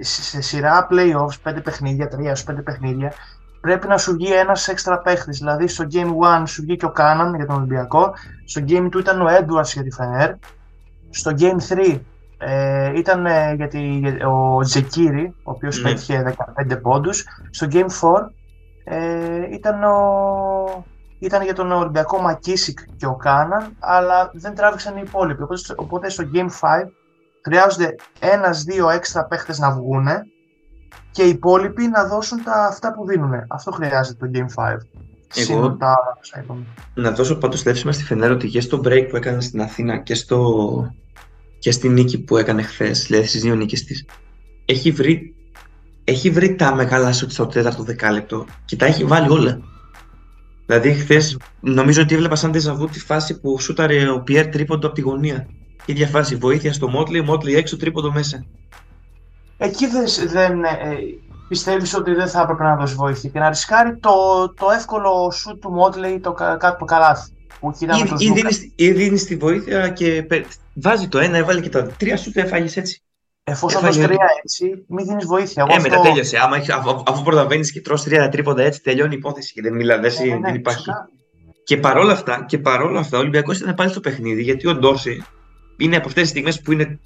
σε 0.00 0.40
σειρά 0.40 0.88
playoffs, 0.90 1.50
5 1.50 1.62
παιχνίδια, 1.62 2.08
3 2.46 2.52
5 2.52 2.64
παιχνίδια, 2.64 3.12
πρέπει 3.60 3.86
να 3.86 3.98
σου 3.98 4.12
βγει 4.12 4.32
ένας 4.32 4.68
έξτρα 4.68 4.98
παίχτης. 4.98 5.38
Δηλαδή 5.38 5.68
στο 5.68 5.86
Game 5.92 6.42
1 6.42 6.42
σου 6.46 6.62
βγήκε 6.62 6.84
ο 6.84 6.90
Κάναν 6.90 7.34
για 7.34 7.46
τον 7.46 7.56
Ολυμπιακό, 7.56 8.14
στο 8.44 8.62
Game 8.68 8.86
2 8.86 8.98
ήταν 8.98 9.20
ο 9.20 9.26
Edwards 9.26 9.72
για 9.72 9.82
τη 9.82 9.90
Φενέρ, 9.90 10.30
στο 11.10 11.32
Game 11.38 11.58
3 11.68 12.00
ε, 12.38 12.98
ήταν 12.98 13.26
ε, 13.26 13.54
γιατί, 13.54 14.02
ο 14.26 14.60
Τζεκίρι, 14.60 15.34
ο 15.42 15.50
οποίος 15.50 15.80
mm. 15.80 15.82
πέτυχε 15.82 16.34
15 16.68 16.78
πόντους. 16.82 17.24
Στο 17.50 17.66
Game 17.70 17.86
4 18.00 18.28
ε, 18.84 19.54
ήταν, 19.54 19.84
ο, 19.84 20.84
ήταν 21.18 21.42
για 21.42 21.54
τον 21.54 21.72
Ολυμπιακό 21.72 22.20
Μακίσικ 22.20 22.78
και 22.96 23.06
ο 23.06 23.14
Κάναν, 23.14 23.76
αλλά 23.78 24.30
δεν 24.32 24.54
τράβηξαν 24.54 24.96
οι 24.96 25.02
υπόλοιποι. 25.04 25.42
Οπότε, 25.42 25.62
οπότε 25.76 26.08
στο 26.08 26.24
Game 26.34 26.48
5 26.60 26.88
χρειάζονται 27.44 27.94
ένα-δύο 28.20 28.88
έξτρα 28.88 29.24
παίχτες 29.24 29.58
να 29.58 29.70
βγουν 29.70 30.06
και 31.10 31.22
οι 31.22 31.28
υπόλοιποι 31.28 31.88
να 31.88 32.04
δώσουν 32.04 32.42
τα, 32.42 32.66
αυτά 32.66 32.92
που 32.92 33.06
δίνουν. 33.06 33.32
Αυτό 33.48 33.70
χρειάζεται 33.70 34.26
το 34.26 34.30
Game 34.34 34.62
5. 34.62 34.76
Εγώ 35.34 35.76
να 36.94 37.10
δώσω 37.10 37.36
πάντως 37.36 37.64
λεύσιμα 37.64 37.92
στη 37.92 38.04
Φενέρα 38.04 38.32
ότι 38.32 38.48
και 38.48 38.60
στο 38.60 38.80
break 38.84 39.06
που 39.10 39.16
έκανε 39.16 39.40
στην 39.40 39.60
Αθήνα 39.60 39.98
και, 39.98 40.14
στο... 40.14 40.94
και 41.58 41.70
στη 41.70 41.88
νίκη 41.88 42.18
που 42.18 42.36
έκανε 42.36 42.62
χθες, 42.62 43.06
δηλαδή 43.06 43.26
στις 43.26 43.42
δύο 43.42 43.54
νίκες 43.54 43.84
της, 43.84 44.04
έχει 44.64 44.90
βρει, 44.90 45.34
έχει 46.04 46.30
βρει 46.30 46.54
τα 46.54 46.74
μεγάλα 46.74 47.12
σου 47.12 47.30
στο 47.30 47.46
τέταρτο 47.46 47.82
δεκάλεπτο 47.82 48.46
και 48.64 48.76
τα 48.76 48.86
έχει 48.86 49.04
βάλει 49.04 49.30
όλα. 49.30 49.60
Δηλαδή 50.66 50.92
χθες 50.92 51.36
νομίζω 51.60 52.02
ότι 52.02 52.14
έβλεπα 52.14 52.34
σαν 52.34 52.52
τεζαβού 52.52 52.86
τη 52.86 53.00
φάση 53.00 53.40
που 53.40 53.60
σούταρε 53.60 54.10
ο 54.10 54.20
Πιέρ 54.20 54.48
τρίποντο 54.48 54.86
από 54.86 54.96
τη 54.96 55.00
γωνία. 55.00 55.46
Η 55.84 55.92
ίδια 55.92 56.06
φάση, 56.06 56.36
βοήθεια 56.36 56.72
στο 56.72 56.88
Μότλι, 56.88 57.22
Μότλι 57.22 57.54
έξω 57.54 57.76
τρίποντο 57.76 58.12
μέσα. 58.12 58.44
Εκεί 59.58 59.86
δεν, 59.86 60.04
δεν 60.28 60.64
ε, 60.64 60.98
πιστεύεις 61.48 61.94
ότι 61.94 62.14
δεν 62.14 62.28
θα 62.28 62.40
έπρεπε 62.40 62.62
να 62.62 62.76
δώσει 62.76 62.94
βοήθεια 62.94 63.30
και 63.30 63.38
να 63.38 63.48
ρισκάρει 63.48 63.96
το, 63.96 64.10
το 64.56 64.66
εύκολο 64.70 65.30
σου 65.30 65.58
του 65.58 65.70
Μότλεϊ 65.70 66.20
το, 66.20 66.32
κάτω 66.32 66.76
το 66.78 66.84
καλάθι. 66.84 67.30
Που 67.60 67.74
ή, 67.78 68.34
ή, 68.76 68.92
δίνεις, 68.92 69.24
τη 69.24 69.36
βοήθεια 69.36 69.88
και 69.88 70.26
βάζει 70.74 71.08
το 71.08 71.18
ένα, 71.18 71.36
έβαλε 71.36 71.60
και 71.60 71.68
τα 71.68 71.86
τρία 71.86 72.16
σου 72.16 72.30
έφαγες 72.34 72.76
έτσι. 72.76 73.00
Εφόσον 73.44 73.80
δώσεις 73.80 74.04
τρία 74.04 74.26
έτσι, 74.42 74.84
μην 74.88 75.06
δίνεις 75.06 75.26
βοήθεια. 75.26 75.62
Εγώ 75.62 75.72
ε, 75.72 75.76
αυτό... 75.76 75.88
μετά 75.88 76.02
τέλειωσε. 76.02 76.38
Άμα, 76.38 76.56
αφού, 76.56 77.02
αφού 77.06 77.22
προλαβαίνεις 77.22 77.72
και 77.72 77.80
τρως 77.80 78.02
τρία 78.02 78.28
τρίποντα 78.28 78.62
έτσι, 78.62 78.82
τελειώνει 78.82 79.14
η 79.14 79.16
υπόθεση 79.16 79.52
και 79.52 79.62
δεν 79.62 79.74
μιλά, 79.74 79.98
δεν, 79.98 80.12
ε, 80.30 80.34
ναι, 80.34 80.52
υπάρχει. 80.52 80.90
Και 81.64 81.76
παρόλα 81.76 82.12
αυτά, 82.12 82.44
και 82.48 82.58
παρόλα 82.58 83.00
αυτά, 83.00 83.16
ο 83.16 83.20
Ολυμπιακός 83.20 83.60
ήταν 83.60 83.74
πάλι 83.74 83.90
στο 83.90 84.00
παιχνίδι 84.00 84.42
γιατί 84.42 84.68
ο 84.68 84.74
Ντόρση 84.74 85.24
είναι 85.76 85.96
από 85.96 86.06
αυτές 86.08 86.22
τις 86.22 86.30
στιγμές 86.30 86.60
που 86.60 86.72
είναι 86.72 87.00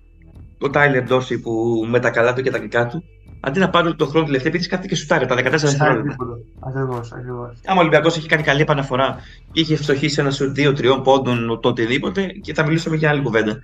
ο 0.60 0.70
Τάιλερ 0.70 1.02
Ντόρση 1.02 1.40
που 1.40 1.84
με 1.88 2.00
τα 2.00 2.10
καλά 2.10 2.32
του 2.32 2.42
και 2.42 2.50
τα 2.50 2.58
κακά 2.58 2.86
του 2.86 3.04
αντί 3.40 3.58
να 3.58 3.70
πάρει 3.70 3.94
τον 3.94 4.08
χρόνο 4.08 4.26
τελευταία, 4.26 4.52
επειδή 4.52 4.68
κάτι 4.68 4.88
και 4.88 4.94
σουτάρει 4.94 5.26
τα 5.26 5.34
14 5.34 5.40
δευτερόλεπτα. 5.50 6.16
Ακριβώς, 6.60 7.12
ακριβώς. 7.12 7.56
Άμα 7.64 7.76
ο 7.76 7.80
Ολυμπιακός 7.80 8.16
έχει 8.16 8.28
κάνει 8.28 8.42
καλή 8.42 8.60
επαναφορά 8.60 9.16
και 9.52 9.60
είχε 9.60 9.76
φτωχήσει 9.76 10.20
ένα 10.20 10.30
σου 10.30 10.52
2-3 10.56 11.00
πόντων 11.04 11.60
το 11.60 11.68
οτιδήποτε, 11.68 12.26
και 12.26 12.54
θα 12.54 12.66
μιλήσουμε 12.66 12.96
για 12.96 13.10
άλλη 13.10 13.22
κουβέντα. 13.22 13.58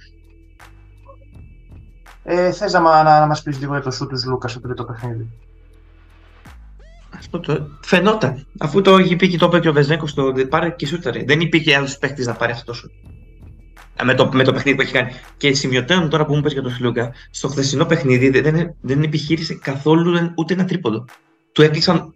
Ε, 2.25 2.53
Θες 2.53 2.73
να, 2.73 2.81
να, 2.81 3.21
να 3.21 3.27
μας 3.27 3.43
πεις 3.43 3.59
λίγο 3.59 3.73
για 3.73 3.83
το 3.83 3.91
σου 3.91 4.07
τους 4.07 4.25
Λούκας 4.25 4.51
στο 4.51 4.61
τρίτο 4.61 4.85
παιχνίδι; 4.85 5.29
Αυτό 7.17 7.41
το... 7.41 7.69
Φαινόταν. 7.81 8.47
Αφού 8.59 8.81
το 8.81 8.99
είχε 8.99 9.17
πει 9.17 9.29
και 9.29 9.39
το 9.39 9.47
είπε 9.47 9.61
και 9.61 9.69
ο 9.69 9.73
Βεζέκο, 9.73 10.07
το 10.15 10.33
πάρε 10.49 10.71
και 10.71 10.87
σούταρε. 10.87 11.25
Δεν 11.27 11.41
υπήρχε 11.41 11.77
άλλος 11.77 11.99
παίχτη 11.99 12.25
να 12.25 12.35
πάρει 12.35 12.53
αυτό 12.53 12.65
το 12.65 12.73
σουτ 12.73 12.91
με 14.05 14.15
το, 14.15 14.31
με 14.33 14.45
το 14.45 14.53
παιχνίδι 14.53 14.77
που 14.77 14.83
έχει 14.83 14.93
κάνει. 14.93 15.13
Και 15.37 15.55
σημειωτέων 15.55 16.09
τώρα 16.09 16.27
που 16.27 16.35
μου 16.35 16.41
πες 16.41 16.53
για 16.53 16.63
τον 16.63 16.73
Σλούκα, 16.73 17.13
στο 17.31 17.49
χθεσινό 17.49 17.85
παιχνίδι 17.85 18.41
δεν, 18.41 18.75
δεν 18.81 19.03
επιχείρησε 19.03 19.55
καθόλου 19.55 20.33
ούτε 20.35 20.55
ένα 20.55 20.65
τρίποντο. 20.65 21.05
Του 21.53 21.63
έκλεισαν 21.63 22.15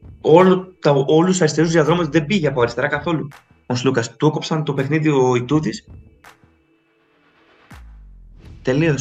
όλους 1.06 1.30
τους 1.30 1.40
αριστερούς 1.40 1.70
διαδρόμους, 1.70 2.08
δεν 2.08 2.26
πήγε 2.26 2.48
από 2.48 2.60
αριστερά 2.60 2.88
καθόλου. 2.88 3.28
ο 3.66 3.74
Σλούκας. 3.74 4.16
Του 4.16 4.26
έκοψαν 4.26 4.64
το 4.64 4.74
παιχνίδι 4.74 5.08
ο 5.08 5.34
Ιτούδη. 5.34 5.70
Τελείω. 8.62 8.94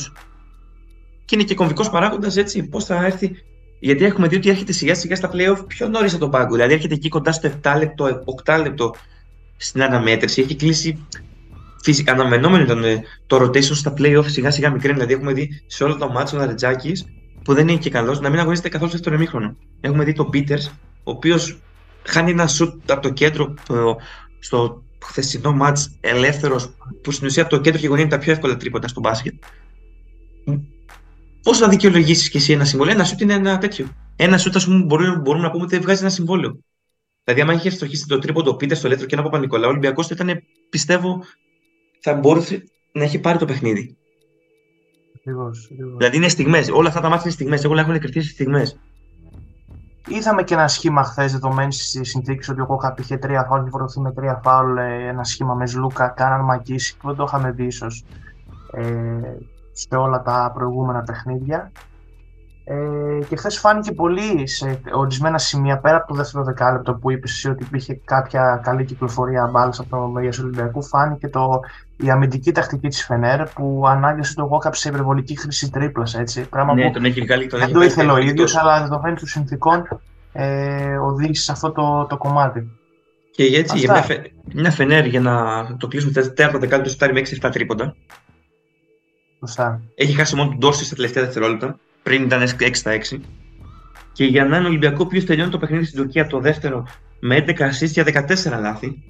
Και 1.25 1.35
είναι 1.35 1.43
και 1.43 1.55
κομβικός 1.55 1.89
παράγοντας 1.89 2.37
έτσι 2.37 2.63
πώς 2.63 2.85
θα 2.85 3.05
έρθει; 3.05 3.31
Γιατί 3.79 4.05
έχουμε 4.05 4.27
δει 4.27 4.35
ότι 4.35 4.49
έρχεται 4.49 4.71
σιγά 4.71 4.95
σιγά 4.95 5.15
στα 5.15 5.31
playoff 5.33 5.63
πιο 5.67 5.87
νωρίς 5.87 6.11
από 6.11 6.21
τον 6.21 6.31
πάγκο. 6.31 6.53
Δηλαδή 6.53 6.73
έρχεται 6.73 6.93
εκεί 6.93 7.09
κοντά 7.09 7.31
στο 7.31 7.51
7 7.63 7.75
λεπτό, 7.77 8.23
8 8.45 8.59
λεπτό 8.61 8.95
στην 9.57 9.83
αναμέτρηση. 9.83 10.41
Έχει 10.41 10.55
κλείσει. 10.55 11.05
Φυσικά, 11.83 12.11
αναμενόμενο 12.11 12.63
ήταν 12.63 12.83
ε, 12.83 13.03
το 13.27 13.37
rotation 13.37 13.61
στα 13.61 13.93
playoff 13.97 14.25
σιγά 14.25 14.51
σιγά 14.51 14.69
μικρή. 14.69 14.93
Δηλαδή 14.93 15.13
έχουμε 15.13 15.33
δει 15.33 15.63
σε 15.67 15.83
όλο 15.83 15.97
το 15.97 16.09
μάτσο 16.09 16.35
ο 16.35 16.39
Ναρετζάκη 16.39 16.91
που 17.43 17.53
δεν 17.53 17.67
είναι 17.67 17.79
και 17.79 17.89
καλός 17.89 18.19
να 18.19 18.29
μην 18.29 18.39
αγωνίζεται 18.39 18.69
καθόλου 18.69 18.97
στο 18.97 19.13
ημίχρονο. 19.13 19.55
Έχουμε 19.81 20.03
δει 20.03 20.13
τον 20.13 20.29
Πίτερς, 20.29 20.67
ο 21.03 21.11
οποίος 21.11 21.59
χάνει 22.03 22.31
ένα 22.31 22.47
σουτ 22.47 22.91
από 22.91 23.01
το 23.01 23.09
κέντρο 23.09 23.53
στο 24.39 24.83
χθεσινό 25.05 25.51
μάτς 25.51 25.97
ελεύθερος, 25.99 26.75
που 27.01 27.11
στην 27.11 27.27
ουσία 27.27 27.41
από 27.43 27.51
το 27.55 27.61
κέντρο 27.61 27.79
και 27.79 27.87
γωνία 27.87 28.03
είναι 28.03 28.11
τα 28.11 28.17
πιο 28.17 28.31
εύκολα 28.31 28.57
τρίποτα 28.57 28.87
στο 28.87 28.99
μπάσκετ. 28.99 29.33
Πώς 31.43 31.57
θα 31.57 31.67
δικαιολογήσεις 31.67 32.29
και 32.29 32.37
εσύ 32.37 32.53
ένα 32.53 32.65
συμβόλαιο, 32.65 32.93
ένα 32.93 33.03
σουτ 33.03 33.21
είναι 33.21 33.33
ένα 33.33 33.57
τέτοιο. 33.57 33.87
Ένα 34.15 34.37
σουτ, 34.37 34.55
ας 34.55 34.65
πούμε, 34.65 34.83
μπορούμε, 34.83 35.15
μπορούμε 35.15 35.43
να 35.43 35.51
πούμε 35.51 35.63
ότι 35.63 35.79
βγάζει 35.79 36.01
ένα 36.01 36.09
συμβόλαιο. 36.09 36.59
Δηλαδή, 37.23 37.41
άμα 37.41 37.53
είχε 37.53 37.69
στοχίσει 37.69 38.05
το 38.07 38.19
τρίποντο 38.19 38.55
Πίτερς 38.55 38.77
στο 38.77 38.87
ελεύθερο 38.87 39.09
και 39.09 39.15
ένα 39.15 39.23
Παπα-Νικολά, 39.23 39.65
ο 39.65 39.69
Ολυμπιακός 39.69 40.07
θα 40.07 40.15
ήταν, 40.15 40.41
πιστεύω, 40.69 41.23
θα 41.99 42.13
μπορούσε 42.13 42.63
να 42.91 43.03
έχει 43.03 43.19
πάρει 43.19 43.37
το 43.37 43.45
παιχνίδι. 43.45 43.97
Δηλαδή 45.97 46.17
είναι 46.17 46.27
στιγμές. 46.27 46.69
Όλα 46.69 46.87
αυτά 46.87 47.01
τα 47.01 47.09
μάτια 47.09 47.23
είναι 47.23 47.33
στιγμές. 47.33 47.65
Όλα 47.65 47.81
έχουν 47.81 47.99
κρυφτεί 47.99 48.21
στις 48.21 48.33
στιγμές. 48.33 48.79
Είδαμε 50.07 50.43
και 50.43 50.53
ένα 50.53 50.67
σχήμα 50.67 51.03
χθες 51.03 51.31
δεδομένη 51.31 51.73
στη 51.73 52.05
συνθήκη 52.05 52.51
ότι 52.51 52.61
ο 52.61 52.65
Κόκαπ 52.65 52.99
είχε 52.99 53.17
τρία 53.17 53.43
φάουλ 53.43 53.63
και 53.63 53.69
βορωθεί 53.69 53.99
με 53.99 54.13
τρία 54.13 54.41
φάουλ. 54.43 54.77
Ε, 54.77 55.07
ένα 55.07 55.23
σχήμα 55.23 55.53
με 55.53 55.67
Ζλούκα, 55.67 56.07
κάναν 56.07 56.45
μακίσει 56.45 56.97
που 56.97 57.07
δεν 57.07 57.15
το 57.15 57.23
είχαμε 57.27 57.51
δει 57.51 57.65
ίσως 57.65 58.05
ε, 58.71 58.83
σε 59.71 59.95
όλα 59.95 60.21
τα 60.21 60.51
προηγούμενα 60.53 61.01
παιχνίδια. 61.01 61.71
Ε, 62.71 63.25
και 63.29 63.35
χθες 63.35 63.59
φάνηκε 63.59 63.91
πολύ 63.91 64.47
σε 64.47 64.81
ορισμένα 64.91 65.37
σημεία 65.37 65.77
πέρα 65.77 65.95
από 65.95 66.07
το 66.07 66.13
δεύτερο 66.13 66.43
δεκάλεπτο 66.43 66.93
που 66.93 67.11
είπες 67.11 67.31
εσύ 67.31 67.49
ότι 67.49 67.63
υπήρχε 67.63 68.01
κάποια 68.05 68.59
καλή 68.63 68.85
κυκλοφορία 68.85 69.49
μπάλα 69.51 69.73
από 69.77 69.89
το 69.89 70.07
μεριά 70.07 70.31
του 70.31 70.39
Ολυμπιακού. 70.43 70.83
Φάνηκε 70.83 71.27
το, 71.27 71.59
η 71.97 72.09
αμυντική 72.09 72.51
τακτική 72.51 72.87
της 72.87 73.05
Φενέρ 73.05 73.43
που 73.43 73.83
ανάγκασε 73.87 74.33
τον 74.33 74.45
Γόκαπ 74.45 74.75
σε 74.75 74.89
υπερβολική 74.89 75.39
χρήση 75.39 75.69
τρίπλας. 75.71 76.15
Πράγμα 76.49 76.73
ναι, 76.73 76.85
που 76.85 76.91
τον 76.91 77.05
έχει 77.05 77.21
βγάλει, 77.21 77.47
τον 77.47 77.59
δεν 77.59 77.71
το 77.71 77.81
ήθελε 77.81 78.11
ο 78.11 78.17
ίδιος, 78.17 78.55
αλλά 78.55 78.81
δεδομένου 78.81 79.15
των 79.15 79.27
συνθήκων 79.27 79.87
ε, 80.33 80.97
οδήγησε 80.97 81.43
σε 81.43 81.51
αυτό 81.51 81.71
το, 81.71 82.05
το 82.09 82.17
κομμάτι. 82.17 82.71
Και 83.31 83.43
έτσι, 83.43 83.77
για 83.77 83.91
μια, 83.91 84.01
φε, 84.01 84.21
μια 84.53 84.71
Φενέρ 84.71 85.05
για 85.05 85.21
να 85.21 85.65
το 85.77 85.87
κλείσουμε 85.87 86.11
τέταρτο 86.11 86.57
δεκάλεπτο, 86.57 86.91
φτάνει 86.91 87.13
με 87.13 87.21
6-7 87.41 87.49
τρίποντα. 87.51 87.95
Σωστά. 89.39 89.81
Έχει 89.95 90.13
χάσει 90.13 90.35
μόνο 90.35 90.49
τον 90.49 90.57
Ντόρση 90.57 90.85
στα 90.85 90.95
τελευταία 90.95 91.23
δευτερόλεπτα 91.23 91.79
πριν 92.03 92.23
ήταν 92.23 92.47
6 92.59 92.69
στα 92.71 92.91
6. 93.11 93.19
Και 94.11 94.25
για 94.25 94.45
να 94.45 94.57
είναι 94.57 94.67
Ολυμπιακό, 94.67 95.05
ποιο 95.05 95.23
τελειώνει 95.23 95.51
το 95.51 95.57
παιχνίδι 95.57 95.85
στην 95.85 96.01
Τουρκία 96.01 96.27
το 96.27 96.39
δεύτερο 96.39 96.87
με 97.19 97.45
11 97.47 97.51
assists 97.51 97.87
για 97.87 98.25
14 98.27 98.59
λάθη, 98.59 99.03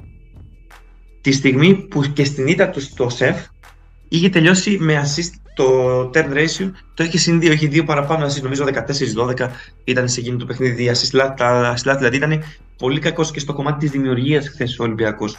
τη 1.22 1.32
στιγμή 1.32 1.76
που 1.76 2.02
και 2.02 2.24
στην 2.24 2.48
ήττα 2.48 2.70
του 2.70 2.82
στο 2.82 3.10
σεφ 3.10 3.46
είχε 4.08 4.30
τελειώσει 4.30 4.78
με 4.80 5.04
assist 5.04 5.34
το 5.56 6.10
turn 6.14 6.34
ratio, 6.34 6.72
το 6.94 7.04
είχε 7.04 7.18
συν 7.18 7.40
2, 7.40 7.44
είχε 7.44 7.68
2 7.68 7.86
παραπάνω 7.86 8.26
assist, 8.26 8.42
νομίζω 8.42 8.66
14-12 9.38 9.50
ήταν 9.84 10.10
σε 10.10 10.20
εκείνο 10.20 10.38
το 10.38 10.46
παιχνίδι, 10.46 10.92
assist, 10.94 11.34
τα 11.38 11.76
assist, 11.78 11.96
δηλαδή 11.98 12.16
ήταν 12.16 12.44
πολύ 12.78 13.00
κακός 13.00 13.32
και 13.32 13.40
στο 13.40 13.54
κομμάτι 13.54 13.80
της 13.80 13.92
δημιουργίας 13.92 14.48
χθες 14.48 14.80
ο 14.80 14.84
Ολυμπιακός. 14.84 15.38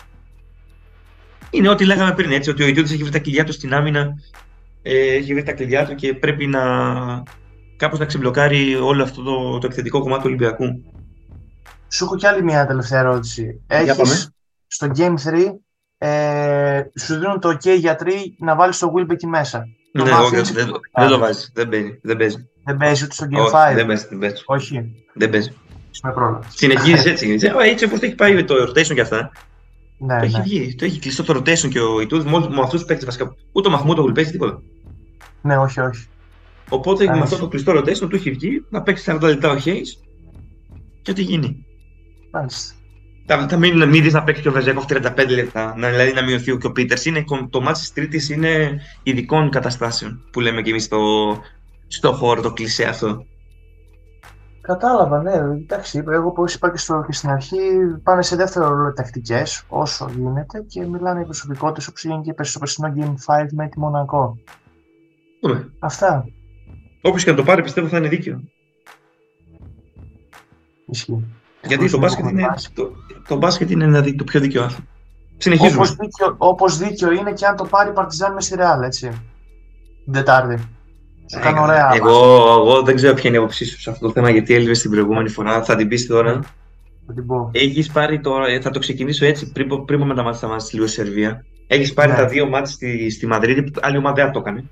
Είναι 1.50 1.68
ό,τι 1.68 1.84
λέγαμε 1.84 2.14
πριν, 2.14 2.32
έτσι, 2.32 2.50
ότι 2.50 2.62
ο 2.62 2.66
Ιδιώτη 2.66 2.92
έχει 2.92 3.02
βρει 3.02 3.12
τα 3.12 3.18
κλειδιά 3.18 3.44
του 3.44 3.52
στην 3.52 3.74
άμυνα, 3.74 4.14
ε, 4.82 5.14
έχει 5.14 5.32
βρει 5.32 5.42
τα 5.42 5.52
κλειδιά 5.52 5.86
του 5.86 5.94
και 5.94 6.14
πρέπει 6.14 6.46
να 6.46 6.62
κάπως 7.76 7.98
να 7.98 8.04
ξεμπλοκάρει 8.04 8.74
όλο 8.74 9.02
αυτό 9.02 9.22
το, 9.22 9.58
το 9.58 9.66
εκθετικό 9.66 10.00
κομμάτι 10.00 10.20
του 10.20 10.26
Ολυμπιακού. 10.28 10.64
Σου 11.88 12.04
έχω 12.04 12.16
κι 12.16 12.26
άλλη 12.26 12.42
μια 12.42 12.66
τελευταία 12.66 12.98
ερώτηση. 12.98 13.62
Έχεις 13.66 14.30
στο 14.66 14.90
Game 14.96 15.14
3 15.14 15.54
ε, 16.02 16.82
σου 17.00 17.18
δίνουν 17.18 17.40
το 17.40 17.48
OK 17.48 17.64
οι 17.64 17.74
γιατροί 17.74 18.36
να 18.38 18.56
βάλεις 18.56 18.78
το 18.78 18.92
Wilbeck 18.96 19.10
εκεί 19.10 19.26
μέσα. 19.26 19.64
Ναι, 19.92 20.02
το 20.02 20.16
όχι, 20.16 20.36
όχι, 20.36 20.52
δεν, 20.52 20.70
δεν 20.92 21.08
το 21.08 21.18
βάζεις; 21.18 21.50
Δεν 21.54 21.68
παίζει. 21.68 21.98
Δεν 22.02 22.16
παίζει, 22.16 22.48
δεν 22.64 22.76
παίζει 22.76 23.04
ούτε 23.04 23.14
στο 23.14 23.26
Game 23.30 23.70
5. 23.70 23.74
δεν 23.74 23.86
παίζει, 23.86 24.06
δεν 24.08 24.18
παίζει. 24.18 24.42
Όχι. 24.46 25.04
Δεν 25.14 25.30
παίζει. 25.30 25.52
Με 26.02 26.12
πρόβλημα. 26.12 26.42
Συνεχίζεις 26.48 27.06
έτσι. 27.06 27.38
έτσι 27.62 27.84
όπως 27.84 28.00
το 28.00 28.06
έχει 28.06 28.14
πάει 28.14 28.44
το 28.44 28.54
rotation 28.54 28.94
και 28.94 29.00
αυτά. 29.00 29.30
Ναι, 30.00 30.18
το, 30.18 30.20
ναι. 30.20 30.26
Έχει 30.26 30.40
βγει, 30.40 30.74
το 30.74 30.84
έχει 30.84 30.98
κλειστό 30.98 31.22
το 31.22 31.34
rotation 31.36 31.68
και 31.68 31.80
ο 31.80 32.00
Ιτούδης 32.00 32.30
με 32.30 32.36
αυτούς 32.36 32.70
τους 32.70 32.84
παίκτες 32.84 33.04
βασικά. 33.04 33.34
Ούτε 33.52 33.68
ο 33.68 33.70
Μαχμούτο 33.70 34.02
παίζει 34.02 34.30
τίποτα. 34.30 34.62
Ναι, 35.42 35.56
όχι, 35.56 35.80
όχι. 35.80 36.06
Οπότε 36.68 37.04
με 37.04 37.18
αυτό 37.18 37.36
το 37.36 37.48
κλειστό 37.48 37.72
rotation 37.72 38.08
του 38.08 38.16
έχει 38.16 38.30
βγει 38.30 38.64
να 38.68 38.82
παίξει 38.82 39.12
40 39.14 39.20
λεπτά 39.20 39.50
ο 39.50 39.56
Hayes 39.64 39.86
και 41.02 41.10
ό,τι 41.10 41.22
γίνει. 41.22 41.66
Μάλιστα. 42.30 42.74
Θα, 43.26 43.48
θα 43.48 43.56
μην, 43.56 43.88
μην 43.88 44.02
δεις 44.02 44.12
να 44.12 44.22
παίξει 44.22 44.42
και 44.42 44.48
ο 44.48 44.52
Βεζέκοφ 44.52 44.84
35 44.88 45.26
λεπτά, 45.28 45.74
να, 45.76 45.90
δηλαδή 45.90 46.12
να 46.12 46.22
μειωθεί 46.22 46.56
και 46.56 46.66
ο 46.66 46.72
Πίτερς. 46.72 47.06
Το 47.50 47.60
μάτι 47.60 47.78
της 47.78 47.92
Τρίτης 47.92 48.30
είναι 48.30 48.80
ειδικών 49.02 49.50
καταστάσεων 49.50 50.24
που 50.30 50.40
λέμε 50.40 50.62
και 50.62 50.70
εμείς 50.70 50.84
στο, 50.84 50.98
στο 51.86 52.12
χώρο, 52.12 52.40
το 52.40 52.52
κλεισέ 52.52 52.84
αυτό. 52.84 53.24
Κατάλαβα, 54.60 55.22
ναι. 55.22 55.32
Εντάξει, 55.32 56.02
εγώ 56.08 56.28
όπω 56.28 56.44
είπα 56.54 56.70
και, 56.70 56.78
στο, 56.78 57.04
και 57.06 57.12
στην 57.12 57.30
αρχή, 57.30 57.58
πάνε 58.02 58.22
σε 58.22 58.36
δεύτερο 58.36 58.68
ρόλο 58.68 58.92
τακτικές 58.92 59.64
όσο 59.68 60.10
γίνεται 60.16 60.64
και 60.68 60.86
μιλάνε 60.86 61.20
οι 61.20 61.24
προσωπικότητες 61.24 61.88
όπως 61.88 62.04
έγινε 62.04 62.22
και 62.22 62.42
στο 62.42 62.58
περσινό 62.58 62.92
Game 62.96 63.34
5 63.34 63.46
με 63.52 63.68
τη 63.68 63.78
Μονακό. 63.78 64.38
Δούμε. 65.42 65.72
Αυτά. 65.78 66.24
Όποιος 67.02 67.24
και 67.24 67.30
να 67.30 67.36
το 67.36 67.42
πάρει, 67.42 67.62
πιστεύω 67.62 67.88
θα 67.88 67.96
είναι 67.96 68.08
δίκαιο. 68.08 68.40
Ισχύει. 70.86 71.24
Γιατί 71.62 71.90
το 71.90 71.98
μπάσκετ, 71.98 72.30
είναι, 72.30 72.46
το, 72.74 72.90
το 73.28 73.36
μπάσκετ 73.36 73.70
είναι 73.70 73.84
ένα, 73.84 74.02
το 74.14 74.24
πιο 74.24 74.40
δίκαιο 74.40 74.62
άθλημα. 74.62 74.88
Συνεχίζουμε. 75.36 75.76
Όπως 75.76 75.94
δίκαιο, 75.94 76.34
όπως 76.38 76.78
δίκαιο 76.78 77.12
είναι 77.12 77.32
και 77.32 77.46
αν 77.46 77.56
το 77.56 77.64
πάρει 77.64 77.90
η 77.90 77.92
Παρτιζάν 77.92 78.32
με 78.32 78.40
στη 78.40 78.54
Ρεάλ, 78.56 78.82
έτσι. 78.82 79.10
Την 80.04 80.12
Τετάρτη. 80.12 80.68
Σου 81.32 81.40
κάνω 81.40 81.62
ωραία. 81.62 81.90
Εγώ, 81.94 82.12
εγώ 82.58 82.82
δεν 82.82 82.94
ξέρω 82.94 83.14
ποια 83.14 83.28
είναι 83.28 83.36
η 83.36 83.40
άποψή 83.40 83.64
σου 83.64 83.80
σε 83.80 83.90
αυτό 83.90 84.06
το 84.06 84.12
θέμα 84.12 84.30
γιατί 84.30 84.54
έλειπε 84.54 84.72
την 84.72 84.90
προηγούμενη 84.90 85.28
φορά. 85.28 85.62
Θα 85.64 85.76
την 85.76 85.88
πεις 85.88 86.06
τώρα. 86.06 86.40
Θα 87.06 87.12
την 87.14 87.26
πω. 87.26 87.50
Έχεις 87.52 87.90
πάρει 87.90 88.20
τώρα, 88.20 88.46
ε, 88.46 88.60
θα 88.60 88.70
το 88.70 88.78
ξεκινήσω 88.78 89.24
έτσι 89.24 89.52
πριν, 89.52 89.84
πριν 89.84 90.02
με 90.02 90.14
τα 90.14 90.22
μάτια 90.22 90.48
στα 90.48 90.66
λίγο 90.72 90.86
στη 90.86 91.02
Σερβία. 91.02 91.44
Έχεις 91.66 91.92
πάρει 91.92 92.10
Ναι. 92.10 92.16
τα 92.16 92.26
δύο 92.26 92.48
μάτια 92.48 92.72
στη, 92.72 93.10
στη 93.10 93.26
Μαδρίτη 93.26 93.62
που 93.62 93.80
άλλη 93.82 93.96
ομάδα 93.96 94.22
δεν 94.22 94.32
το 94.32 94.38
έκανε. 94.38 94.64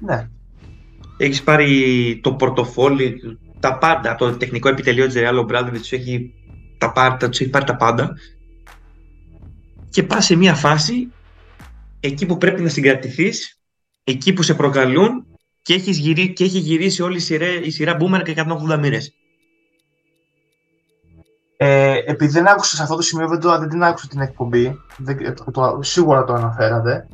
Ναι. 0.00 0.28
Έχεις 1.16 1.42
πάρει 1.42 2.20
το 2.22 2.32
πορτοφόλι, 2.34 3.20
τα 3.60 3.78
πάντα. 3.78 4.14
Το 4.14 4.36
τεχνικό 4.36 4.68
επιτελείο 4.68 5.06
της 5.06 5.16
Real 5.18 5.46
Obradovic 5.46 5.80
του 5.88 5.94
έχει, 5.94 6.34
τα 6.78 6.92
πάρει, 6.92 7.16
τους 7.28 7.40
έχει 7.40 7.50
πάρει 7.50 7.64
τα 7.64 7.76
πάντα. 7.76 8.14
Και 9.90 10.02
πας 10.02 10.24
σε 10.24 10.36
μια 10.36 10.54
φάση 10.54 11.12
εκεί 12.00 12.26
που 12.26 12.38
πρέπει 12.38 12.62
να 12.62 12.68
συγκρατηθείς, 12.68 13.60
εκεί 14.04 14.32
που 14.32 14.42
σε 14.42 14.54
προκαλούν 14.54 15.26
και, 15.68 15.74
έχεις 15.74 15.98
γυρί, 15.98 16.32
και 16.32 16.44
έχει 16.44 16.58
γυρίσει 16.58 17.02
όλη 17.02 17.16
η 17.16 17.20
σειρά, 17.20 17.46
η 17.46 17.70
σειρά 17.70 17.96
Boomer 18.00 18.22
και 18.22 18.34
180 18.70 18.78
μοίρες. 18.78 19.14
Ε, 21.56 21.96
επειδή 22.06 22.32
δεν 22.32 22.48
άκουσα 22.48 22.76
σε 22.76 22.82
αυτό 22.82 22.96
το 22.96 23.02
σημείο, 23.02 23.28
δεν, 23.28 23.40
το, 23.40 23.58
δεν 23.58 23.68
την 23.68 23.82
άκουσα 23.82 24.06
την 24.08 24.20
εκπομπή. 24.20 24.80
Δεν, 24.96 25.34
το, 25.34 25.50
το, 25.50 25.78
σίγουρα 25.82 26.24
το 26.24 26.32
αναφέρατε. 26.32 27.08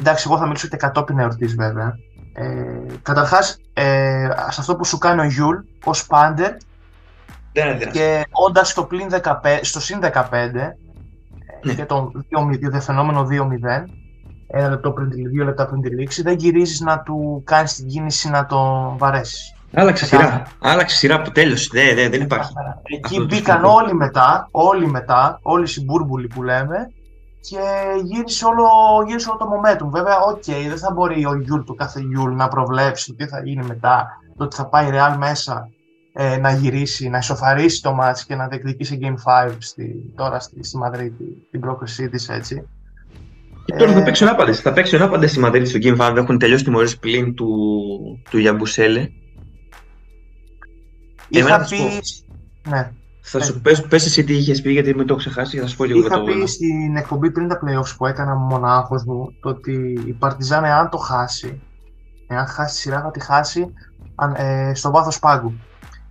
Εντάξει, 0.00 0.24
εγώ 0.28 0.38
θα 0.38 0.46
μιλήσω 0.46 0.68
και 0.68 0.76
κατόπιν 0.76 1.18
εορτής 1.18 1.54
βέβαια. 1.54 1.98
Ε, 2.34 2.80
Καταρχάς, 3.02 3.58
ε, 3.72 4.28
σε 4.50 4.60
αυτό 4.60 4.76
που 4.76 4.84
σου 4.84 4.98
κάνει 4.98 5.20
ο 5.20 5.24
Γιούλ 5.24 5.56
ως 5.84 6.06
πάντερ 6.06 6.52
Δεν 7.52 7.68
είναι 7.68 7.76
δυνατό. 7.78 7.98
και 7.98 8.24
όντας 8.30 8.68
στο, 8.68 8.84
πλην 8.84 9.08
15, 9.22 9.58
στο 9.62 9.80
συν 9.80 10.00
15 10.00 10.30
Ναι. 11.62 11.74
και 11.74 11.84
το 11.84 12.10
2-0, 12.30 12.70
το 12.70 12.80
φαινόμενο 12.80 13.26
2-0, 13.30 13.84
ένα 14.54 14.68
λεπτό 14.68 14.90
πριν 14.90 15.10
τη, 15.10 15.28
δύο 15.28 15.44
λεπτά 15.44 15.66
πριν 15.66 15.80
τη 15.80 15.88
λήξη, 15.88 16.22
δεν 16.22 16.36
γυρίζεις 16.36 16.80
να 16.80 17.00
του 17.00 17.42
κάνεις 17.46 17.74
την 17.74 17.86
κίνηση 17.86 18.30
να 18.30 18.46
τον 18.46 18.94
βαρέσεις. 18.98 19.54
Άλλαξε 19.74 20.04
Ξεκάθαρα. 20.04 20.32
σειρά. 20.32 20.72
Άλλαξε 20.72 20.96
σειρά 20.96 21.22
που 21.22 21.30
τέλειωσε. 21.30 21.68
Δεν, 21.72 21.94
δεν, 21.94 22.10
δεν 22.10 22.20
υπάρχει. 22.20 22.52
Εκεί 22.82 23.00
Αυτό 23.04 23.16
το 23.18 23.24
μπήκαν 23.24 23.58
σκοπό. 23.58 23.74
όλοι 23.74 23.94
μετά, 23.94 24.48
όλοι 24.50 24.86
μετά, 24.86 25.38
όλοι 25.42 25.62
οι 25.64 25.66
συμπούρμπουλοι 25.66 26.26
που 26.26 26.42
λέμε 26.42 26.76
και 27.40 27.58
γύρισε 28.02 28.44
όλο, 28.44 28.66
γύρισε 29.06 29.28
όλο 29.30 29.38
το 29.38 29.46
momentum. 29.54 29.90
Βέβαια, 29.90 30.18
οκ, 30.20 30.44
δεν 30.68 30.78
θα 30.78 30.92
μπορεί 30.92 31.26
ο 31.26 31.34
Γιούλ, 31.36 31.60
το 31.62 31.74
κάθε 31.74 32.00
Γιούλ, 32.00 32.34
να 32.34 32.48
προβλέψει 32.48 33.06
το 33.06 33.14
τι 33.14 33.26
θα 33.26 33.40
γίνει 33.44 33.64
μετά, 33.64 34.06
το 34.36 34.44
ότι 34.44 34.56
θα 34.56 34.66
πάει 34.66 34.86
η 34.86 34.90
Real 34.92 35.16
μέσα 35.18 35.68
ε, 36.12 36.36
να 36.36 36.52
γυρίσει, 36.52 37.08
να 37.08 37.18
ισοφαρίσει 37.18 37.82
το 37.82 37.92
μάτς 37.92 38.24
και 38.24 38.34
να 38.34 38.46
διεκδικήσει 38.48 38.98
Game 39.02 39.48
5 39.48 39.52
στη, 39.58 40.12
τώρα 40.16 40.40
στη, 40.40 40.64
στη 40.64 40.76
Μαδρίτη, 40.76 41.46
την 41.50 41.60
πρόκρισή 41.60 42.08
της 42.08 42.28
έτσι. 42.28 42.68
Και 43.64 43.74
τώρα 43.76 43.90
Ε, 43.90 43.94
θα 43.94 44.02
παίξουν 44.02 44.28
άπαντες. 44.28 44.60
Θα 44.60 44.72
παίξουν 44.72 45.02
άπαντες 45.02 45.30
στη 45.30 45.40
Μαδρίτη 45.40 45.68
στο 45.68 45.78
Game 45.82 46.10
5. 46.10 46.16
Έχουν 46.16 46.38
τελειώσει 46.38 46.64
τιμωρίες 46.64 46.94
πλήν 47.00 47.34
του, 47.34 47.48
του 48.30 48.38
Γιαμπουσέλε. 48.38 49.08
Είχα 51.28 51.46
Εμένα 51.46 51.58
θα 51.58 51.64
σου 51.64 51.76
πει, 51.76 52.00
ναι, 52.70 52.92
Θα 53.22 53.40
σου 53.40 53.60
πες, 53.60 53.86
πες 53.86 54.06
εσύ 54.06 54.24
τι 54.24 54.36
είχες 54.36 54.62
πει 54.62 54.72
γιατί 54.72 54.94
μην 54.94 55.04
το 55.04 55.14
ξεχάσεις 55.14 55.54
και 55.54 55.60
θα 55.60 55.66
σου 55.66 55.76
πω 55.76 55.84
λίγο 55.84 55.98
Είχα 55.98 56.18
το 56.18 56.24
πει 56.24 56.46
στην 56.46 56.96
εκπομπή 56.96 57.30
πριν 57.30 57.48
τα 57.48 57.60
playoffs 57.64 57.94
που 57.96 58.06
έκανα 58.06 58.34
μονάχος 58.34 59.04
μου 59.04 59.28
το 59.40 59.48
ότι 59.48 60.02
η 60.06 60.12
Παρτιζάν 60.12 60.64
εάν 60.64 60.88
το 60.88 60.96
χάσει, 60.96 61.60
εάν 62.28 62.46
χάσει 62.46 62.74
τη 62.74 62.80
σειρά 62.80 63.00
θα 63.00 63.10
τη 63.10 63.20
χάσει 63.20 63.72
ε, 64.36 64.74
στο 64.74 64.90
βάθος 64.90 65.18
πάγκου. 65.18 65.52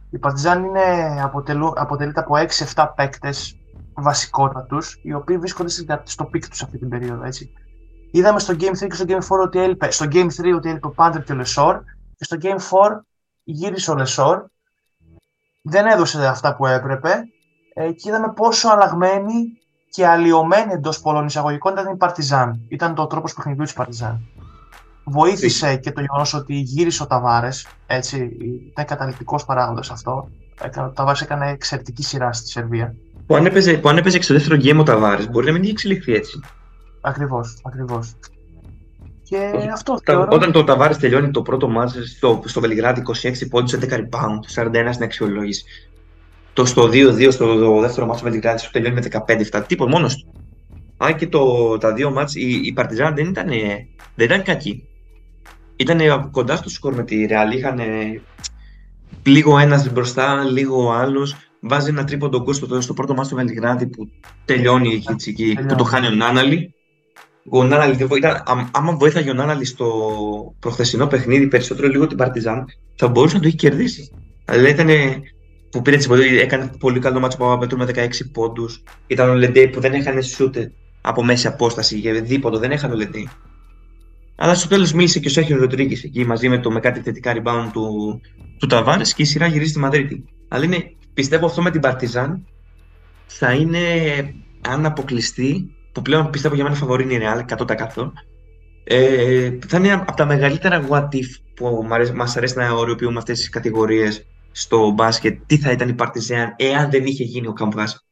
Η 0.10 0.18
Παρτιζάν 0.18 0.64
είναι, 0.64 1.22
αποτελού, 1.24 1.74
αποτελείται 1.76 2.20
από 2.20 2.34
6-7 2.76 2.86
παίκτες 2.96 3.61
βασικότατους, 4.02 5.00
οι 5.04 5.14
οποίοι 5.14 5.38
βρίσκονται 5.38 5.70
στο 6.04 6.26
peak 6.26 6.50
τους 6.50 6.64
αυτή 6.64 6.78
την 6.78 6.90
περίοδο. 6.90 7.24
Έτσι. 7.24 7.54
Είδαμε 8.12 8.40
στο 8.40 8.54
Game 8.60 8.84
3 8.84 8.88
και 8.88 8.94
στο 8.94 9.06
Game 9.08 9.18
4 9.18 9.22
ότι 9.44 9.60
έλειπε, 9.60 9.92
στο 9.92 10.06
Game 10.12 10.28
3 10.28 10.56
ότι 10.56 10.70
έλειπε 10.70 10.88
ο 10.88 10.90
Πάντερ 10.90 11.22
και 11.22 11.32
ο 11.32 11.36
Λεσόρ 11.36 11.80
και 12.16 12.24
στο 12.24 12.38
Game 12.42 12.58
4 12.58 12.58
γύρισε 13.44 13.92
ο 13.92 13.96
Λεσόρ 13.96 14.44
δεν 15.62 15.86
έδωσε 15.86 16.28
αυτά 16.28 16.56
που 16.56 16.66
έπρεπε 16.66 17.24
ε, 17.74 17.92
και 17.92 18.10
είδαμε 18.10 18.34
πόσο 18.34 18.70
αλλαγμένη 18.70 19.60
και 19.90 20.08
αλλοιωμένη 20.08 20.74
εντός 20.74 21.02
πολλών 21.02 21.26
εισαγωγικών 21.26 21.74
ήταν 21.74 21.94
η 21.94 21.98
Παρτιζάν. 21.98 22.66
Ήταν 22.68 22.96
το 22.96 23.08
τρόπος 23.08 23.34
παιχνιδιού 23.34 23.64
της 23.64 23.74
Παρτιζάν. 23.74 24.28
Βοήθησε 25.06 25.76
και 25.76 25.92
το 25.92 26.02
γεγονός 26.02 26.34
ότι 26.34 26.54
γύρισε 26.54 27.04
ο 27.04 27.08
Ταβάρες. 27.08 27.68
Έτσι, 27.88 28.38
ήταν 28.72 28.86
καταλυτικός 28.86 29.46
παράγοντας 29.46 29.92
αυτό. 29.92 30.30
Ο 30.78 30.90
Ταβάρες 30.90 31.22
έκανε 31.22 31.50
εξαιρετική 31.50 32.04
σειρά 32.04 32.34
στη 32.34 32.50
Σερβία. 32.50 32.96
Που 33.32 33.38
αν 33.38 33.46
έπαιζε, 33.46 33.74
που 33.74 33.90
αν 33.90 33.98
έπαιζε 33.98 34.18
και 34.18 34.24
στο 34.24 34.34
δεύτερο 34.34 34.56
game 34.56 34.80
ο 34.80 34.84
Ταβάρες, 34.84 35.24
μπορεί 35.32 35.46
να 35.46 35.52
μην 35.52 35.62
είχε 35.64 35.72
εξελιχθεί 35.72 36.14
έτσι. 36.14 36.40
Ακριβώς, 37.02 37.58
ακριβώς. 37.64 38.14
Και 39.24 39.52
Όχι. 39.56 39.68
αυτό 39.70 39.94
Τα- 40.04 40.14
θεωρώ. 40.14 40.28
Όταν 40.32 40.52
το 40.52 40.64
Ταβάρε 40.64 40.94
τελειώνει 40.96 41.32
το 41.32 41.42
πρώτο 41.42 41.68
μάτς 41.68 41.96
στο, 42.16 42.42
στο 42.46 42.60
Βελιγράδι 42.62 43.02
26 43.02 43.32
πόντους, 43.50 43.74
11 43.74 43.98
rebound, 43.98 44.40
41 44.56 44.90
στην 44.92 45.04
αξιολόγηση. 45.04 45.64
Το 46.54 46.66
στο 46.66 46.88
2-2 46.88 47.32
στο 47.32 47.80
δεύτερο 47.80 48.06
μάτς 48.06 48.20
στο 48.20 48.30
Βελιγράδι 48.30 48.60
σου 48.60 48.72
τελειώνει 48.72 48.96
με 48.96 49.02
15-7. 49.52 49.64
Τίποτα, 49.68 49.90
μόνος 49.92 50.16
του. 50.16 50.34
Αν 50.98 51.16
και 51.16 51.28
το, 51.28 51.78
τα 51.78 51.94
δύο 51.94 52.12
μάτς, 52.12 52.36
η, 52.36 52.62
η 52.64 52.74
Παρτιζάν 52.74 53.16
δεν 53.16 53.26
ήταν, 53.26 53.48
δεν 54.16 54.26
ήταν 54.26 54.44
κακή. 54.44 54.88
Ήταν 55.76 56.30
κοντά 56.32 56.56
στο 56.56 56.70
σκορ 56.70 56.94
με 56.96 57.04
τη 57.04 57.26
Ρεάλ. 57.26 57.52
Είχαν 57.58 57.80
λίγο 59.24 59.58
ένας 59.58 59.92
μπροστά, 59.92 60.44
λίγο 60.44 60.86
ο 60.86 60.92
άλλος. 60.92 61.36
Βάζει 61.62 61.90
ένα 61.90 62.04
τρίποντο 62.04 62.42
γκολ 62.42 62.54
στο, 62.54 62.82
στο 62.82 62.94
πρώτο 62.94 63.14
μάτς 63.14 63.28
στο 63.28 63.36
Βελιγράδι 63.36 63.88
που 63.88 64.10
τελειώνει 64.46 64.94
εκεί, 64.94 65.08
έτσι, 65.12 65.30
εκεί, 65.30 65.58
που 65.68 65.76
το 65.76 65.84
χάνει 65.84 66.08
ο 66.08 66.10
Νάναλη. 66.10 66.74
Ο 67.50 67.64
Νάναλη, 67.64 67.96
δεν 67.96 68.08
βοηθά, 68.08 68.44
άμα- 68.46 68.70
άμα 68.74 68.96
βοήθαγε 68.96 69.30
ο 69.30 69.34
Νάναλη 69.34 69.66
στο 69.66 69.88
προχθεσινό 70.60 71.08
παιχνίδι 71.08 71.48
περισσότερο 71.48 71.88
λίγο 71.88 72.08
την 72.08 72.18
Παρτιζάν, 72.18 72.66
θα 72.96 73.08
μπορούσε 73.08 73.36
να 73.36 73.42
το 73.42 73.48
έχει 73.48 73.56
κερδίσει. 73.56 74.12
Αλλά 74.46 74.70
ήταν 74.70 74.88
που 75.72 75.82
πήρε 75.82 75.98
τις 75.98 76.08
πόδι, 76.08 76.40
έκανε 76.40 76.72
πολύ 76.80 77.00
καλό 77.00 77.20
μάτσο 77.20 77.38
που 77.38 77.44
Παπαπέτρου 77.44 77.78
με 77.78 77.86
16 77.86 78.32
πόντους. 78.32 78.84
Ήταν 79.08 79.30
ο 79.30 79.34
Λεντέι 79.34 79.68
που 79.68 79.80
δεν 79.80 79.94
έκανε 79.94 80.22
σούτε 80.22 80.72
από 81.02 81.24
μέση 81.24 81.48
απόσταση 81.48 81.98
για 81.98 82.14
δίποτο, 82.22 82.58
δεν 82.58 82.72
έκανε 82.72 82.94
ο 82.94 82.98
Λεντέι. 82.98 83.30
Αλλά 84.36 84.54
στο 84.56 84.68
τέλος 84.68 84.94
μίλησε 84.94 85.20
και 85.20 85.28
ο 85.28 85.32
Σέχιο 85.32 85.58
Ροντρίγκη 85.58 86.02
εκεί 86.06 86.26
μαζί 86.26 86.50
με, 86.50 86.60
το, 86.60 86.72
με 86.72 86.80
κάτι 86.80 87.00
θετικά 87.00 87.34
rebound 87.36 87.70
του, 87.74 88.22
του 88.62 88.68
Ταβάρε 88.68 89.04
και 89.04 89.22
η 89.22 89.26
σειρά 89.26 89.48
γυρίζει 89.48 89.70
στη 89.70 89.80
Μαδρίτη. 89.80 90.26
Αλλά 90.48 90.64
είναι, 90.64 90.96
πιστεύω 91.14 91.46
αυτό 91.46 91.62
με 91.62 91.72
την 91.72 91.82
Παρτιζάν 91.82 92.46
θα 93.26 93.54
είναι 93.54 93.80
αν 94.68 94.86
αποκλειστεί, 94.86 95.76
που 95.92 96.02
πλέον 96.02 96.30
πιστεύω 96.30 96.56
για 96.56 96.64
μένα 96.64 96.76
φαβορεί 96.76 97.04
είναι 97.04 97.14
η 97.14 97.20
Real 97.22 97.58
100%. 97.96 98.12
Ε, 98.84 99.52
θα 99.68 99.78
είναι 99.78 99.92
από 99.92 100.14
τα 100.14 100.26
μεγαλύτερα 100.26 100.88
what 100.90 101.08
if 101.08 101.26
που 101.56 101.84
μ' 101.88 101.94
αρέσει- 101.94 102.14
μας 102.14 102.38
αρέσει 102.38 102.58
να 102.58 102.72
οριοποιούμε 102.72 103.18
αυτές 103.18 103.40
τις 103.40 103.50
κατηγορίες 103.50 104.26
στο 104.52 104.90
μπάσκετ. 104.92 105.40
Τι 105.46 105.58
θα 105.58 105.72
ήταν 105.72 105.90
η 105.90 105.94
Παρτιζάν 105.94 106.54
εάν 106.58 106.90
δεν 106.90 107.06
είχε 107.06 107.24
γίνει 107.24 107.48
ο 107.48 107.54
Καμπράς. 107.54 108.06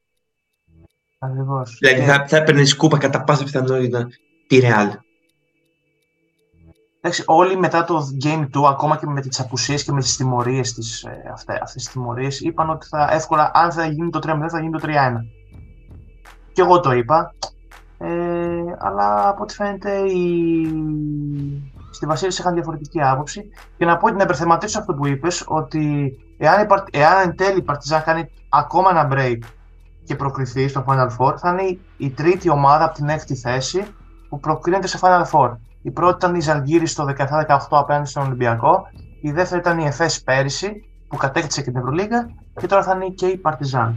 Ακριβώς. 1.19 1.78
Δηλαδή 1.80 2.00
Και- 2.00 2.06
θα, 2.06 2.26
θα 2.28 2.38
έπαιρνε 2.38 2.65
σκούπα 2.65 2.97
κατά 2.97 3.24
πάσα 3.24 3.43
πιθανότητα 3.43 4.08
τη 4.47 4.60
Real. 4.63 4.89
Εντάξει, 7.02 7.24
όλοι 7.26 7.58
μετά 7.58 7.84
το 7.84 8.02
Game 8.24 8.48
2, 8.58 8.64
ακόμα 8.70 8.98
και 8.98 9.06
με 9.06 9.22
τις 9.22 9.40
απουσίες 9.40 9.84
και 9.84 9.92
με 9.92 10.00
τις 10.02 10.16
τιμωρίες 10.18 10.74
της, 10.74 11.04
ε, 11.04 11.30
αυτές, 11.34 11.56
αυτές 11.62 11.84
τις 11.84 11.92
τιμωρίες, 11.94 12.40
είπαν 12.40 12.70
ότι 12.70 12.88
θα 12.88 13.08
εύκολα, 13.12 13.52
αν 13.54 13.72
θα 13.72 13.86
γίνει 13.86 14.10
το 14.10 14.20
3-0, 14.20 14.50
θα 14.50 14.60
γίνει 14.60 14.72
το 14.72 14.80
3-1. 14.80 15.26
Και 16.54 16.62
εγώ 16.62 16.80
το 16.80 16.92
είπα. 16.92 17.34
Ε, 17.98 18.08
αλλά 18.80 19.30
από 19.30 19.42
ό,τι 19.44 19.54
φαίνεται 19.54 19.98
οι... 20.00 20.66
στη 21.92 22.06
Βασίλισσα 22.06 22.42
είχαν 22.42 22.54
διαφορετική 22.54 23.02
άποψη. 23.02 23.50
Και 23.78 23.86
να 23.86 23.98
πω 23.98 24.10
να 24.10 24.24
υπερθεματίσω 24.24 24.80
αυτό 24.80 24.94
που 24.94 25.08
είπες, 25.08 25.44
ότι 25.48 26.12
εάν, 26.38 26.64
η, 26.64 26.66
Παρ- 26.66 26.88
εάν 26.96 27.22
εν 27.30 27.36
τέλει 27.36 27.58
η 27.58 27.62
Παρτιζάν 27.62 28.04
κάνει 28.04 28.30
ακόμα 28.50 28.90
ένα 28.90 29.08
break 29.12 29.38
και 30.04 30.16
προκριθεί 30.16 30.68
στο 30.68 30.86
Final 30.88 31.08
Four, 31.18 31.38
θα 31.38 31.50
είναι 31.50 31.62
η- 31.62 31.80
η 31.98 32.10
τρίτη 32.10 32.50
ομάδα 32.50 32.86
από 32.86 32.94
την 32.94 33.10
έκτη 33.10 33.36
θέση 33.36 33.84
που 34.30 34.40
προκρίνεται 34.40 34.88
σε 34.88 35.00
Final 35.02 35.24
Four. 35.32 35.52
Η 35.82 35.92
πρώτη 35.92 36.15
ήταν 36.15 36.36
η 36.36 36.42
Ζαλγκύρη 36.42 36.88
στο 36.88 37.10
17-18 37.18 37.58
απέναντι 37.70 38.10
στον 38.10 38.26
Ολυμπιακό. 38.26 38.88
Η 39.22 39.32
δεύτερη 39.32 39.60
ήταν 39.60 39.80
η 39.80 39.86
ΕΦΕΣ 39.86 40.22
πέρυσι 40.22 40.84
που 41.08 41.18
κατέκτησε 41.18 41.62
και 41.62 41.72
την 41.72 41.80
Ευρωλίγα. 41.80 42.30
Και 42.60 42.68
τώρα 42.68 42.84
θα 42.84 42.94
είναι 42.96 43.10
και 43.10 43.26
η 43.26 43.38
Παρτιζάν. 43.38 43.96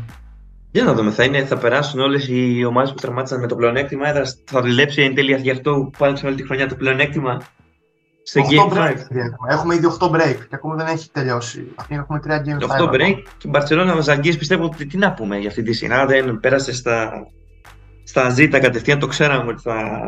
Για 0.70 0.84
να 0.84 0.94
δούμε, 0.94 1.10
θα, 1.10 1.24
είναι, 1.24 1.44
θα 1.44 1.58
περάσουν 1.58 2.00
όλες 2.00 2.28
οι 2.28 2.64
ομάδες 2.64 2.90
που 2.90 3.00
τερμάτισαν 3.00 3.40
με 3.40 3.46
το 3.46 3.56
πλεονέκτημα 3.56 4.08
έδρας. 4.08 4.22
Θα 4.44 4.60
δουλέψει 4.60 5.02
εν 5.02 5.14
τέλει 5.14 5.34
γι' 5.34 5.50
αυτό 5.50 5.74
που 5.74 5.90
πάνε 5.98 6.18
όλη 6.24 6.34
τη 6.34 6.46
χρονιά 6.46 6.68
το 6.68 6.74
πλεονέκτημα 6.74 7.40
σε 8.22 8.40
8 8.40 8.44
Game 8.44 8.72
5. 8.72 8.78
break. 8.78 8.96
έχουμε. 9.10 9.48
Έχουμε 9.48 9.74
ήδη 9.74 9.86
8 10.00 10.10
break 10.10 10.36
και 10.36 10.54
ακόμα 10.54 10.74
δεν 10.74 10.86
έχει 10.86 11.10
τελειώσει. 11.10 11.74
Έχουμε 11.88 12.20
3 12.26 12.30
Game 12.30 12.80
5. 12.80 12.86
8 12.86 12.90
break 12.90 13.14
και 13.38 13.46
η 13.46 13.48
Μπαρσελόνα 13.48 14.00
Ζαλγκίρις 14.00 14.38
πιστεύω 14.38 14.64
ότι 14.64 14.86
τι 14.86 14.96
να 14.96 15.12
πούμε 15.12 15.38
για 15.38 15.48
αυτή 15.48 15.62
τη 15.62 15.72
σειρά. 15.72 16.06
Δεν 16.06 16.40
πέρασε 16.40 16.72
στα, 16.72 17.26
στα 18.04 18.28
ζήτα 18.28 18.58
κατευθείαν, 18.58 18.98
το 18.98 19.06
ξέραμε 19.06 19.50
ότι 19.50 19.62
θα. 19.62 20.00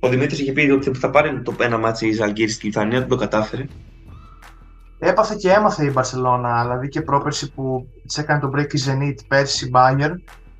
Ο 0.00 0.08
Δημήτρης 0.08 0.38
είχε 0.40 0.52
πει 0.52 0.70
ότι 0.70 0.94
θα 0.94 1.10
πάρει 1.10 1.42
το 1.42 1.54
ένα 1.60 1.78
ματς 1.78 2.06
η 2.08 2.12
Ζαλγκίρις 2.12 2.50
στη 2.50 2.66
Λιθουανία, 2.66 2.98
δεν 2.98 3.08
το 3.08 3.16
κατάφερε. 3.16 3.64
Έπαθε 4.98 5.34
και 5.38 5.50
έμαθε 5.50 5.84
η 5.84 5.90
Μπαρσελόνα, 5.94 6.62
δηλαδή 6.62 6.88
και 6.88 7.02
πρόπερση 7.02 7.52
που 7.52 7.88
της 8.06 8.18
έκανε 8.18 8.40
το 8.40 8.50
break 8.56 8.74
η 8.74 8.80
Zenit, 8.86 9.14
πέρσι 9.28 9.66
η 9.66 9.70
Bayern. 9.74 10.14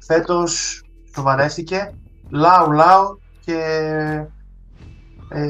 Φέτος 0.06 0.82
σοβαρέστηκε, 1.14 1.94
λαου 2.30 2.70
λαου 2.72 3.20
και, 3.44 3.54
ε, 5.28 5.40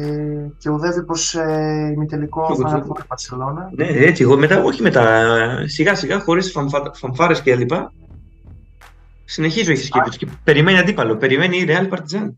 και 0.58 0.68
οδεύει 0.68 1.04
προς 1.04 1.34
ε, 1.34 1.90
ημιτελικό 1.94 2.46
Και 2.46 2.62
Final 2.62 2.72
εγώ- 2.72 2.94
Four 2.96 3.00
η 3.00 3.04
Μπαρσελόνα. 3.08 3.70
Ναι, 3.74 3.86
έτσι, 3.86 4.22
εγώ 4.22 4.36
μετά, 4.36 4.62
όχι 4.62 4.82
μετά, 4.82 5.24
σιγά 5.66 5.94
σιγά, 5.94 6.20
χωρίς 6.20 6.54
φανφάρες 6.92 7.42
και 7.42 7.56
λοιπά. 7.56 7.92
Συνεχίζω 9.24 9.70
έχεις 9.70 9.86
σκέψη 9.86 10.18
και 10.18 10.26
περιμένει 10.44 10.78
αντίπαλο. 10.78 11.16
Περιμένει 11.16 11.56
η 11.58 11.66
Real 11.68 11.94
Partizan. 11.94 12.28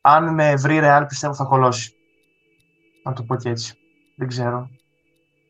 Αν 0.00 0.34
με 0.34 0.54
βρει 0.54 0.80
Real 0.82 1.04
πιστεύω 1.08 1.34
θα 1.34 1.44
κολώσει. 1.44 1.94
Να 3.04 3.12
το 3.12 3.22
πω 3.22 3.36
και 3.36 3.48
έτσι. 3.48 3.74
Δεν 4.16 4.28
ξέρω. 4.28 4.68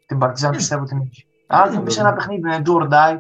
Την 0.07 0.19
Partizan 0.23 0.51
πιστεύω 0.51 0.85
την 0.85 0.99
έχει. 0.99 1.25
Αν 1.47 1.73
θα 1.73 1.81
πει 1.81 1.91
σε 1.91 2.01
ένα 2.01 2.13
παιχνίδι 2.13 2.41
είναι 2.41 2.63
do 2.65 2.71
or 2.71 2.89
die. 2.89 3.19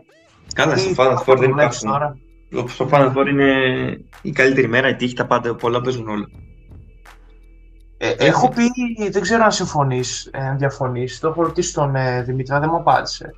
Καλά, 0.54 0.74
τι 0.74 0.80
στο 0.80 0.94
θα 0.94 1.04
Final 1.04 1.18
Four 1.18 1.24
δεν 1.26 1.36
προβλέψεις 1.36 1.82
υπάρχουν. 1.82 2.18
τώρα; 2.50 2.66
Στο 2.68 2.88
Final 2.92 3.12
Four 3.16 3.26
είναι 3.28 3.52
η 4.22 4.30
καλύτερη 4.30 4.68
μέρα, 4.68 4.88
η 4.88 4.96
τύχη, 4.96 5.14
τα 5.14 5.26
πάντα, 5.26 5.54
πολλά 5.54 5.80
παίζουν 5.80 6.08
όλα. 6.08 6.26
Ε, 7.98 8.14
έχω 8.18 8.48
πει, 8.48 8.64
δεν 9.10 9.22
ξέρω 9.22 9.44
αν 9.44 9.52
συμφωνείς, 9.52 10.30
αν 10.32 10.58
διαφωνείς. 10.58 11.18
Το 11.18 11.28
έχω 11.28 11.42
ρωτήσει 11.42 11.74
τον 11.74 11.96
ε, 11.96 12.22
Δημήτρη, 12.22 12.52
αλλά 12.52 12.60
δεν 12.60 12.70
μου 12.72 12.78
απάντησε. 12.78 13.30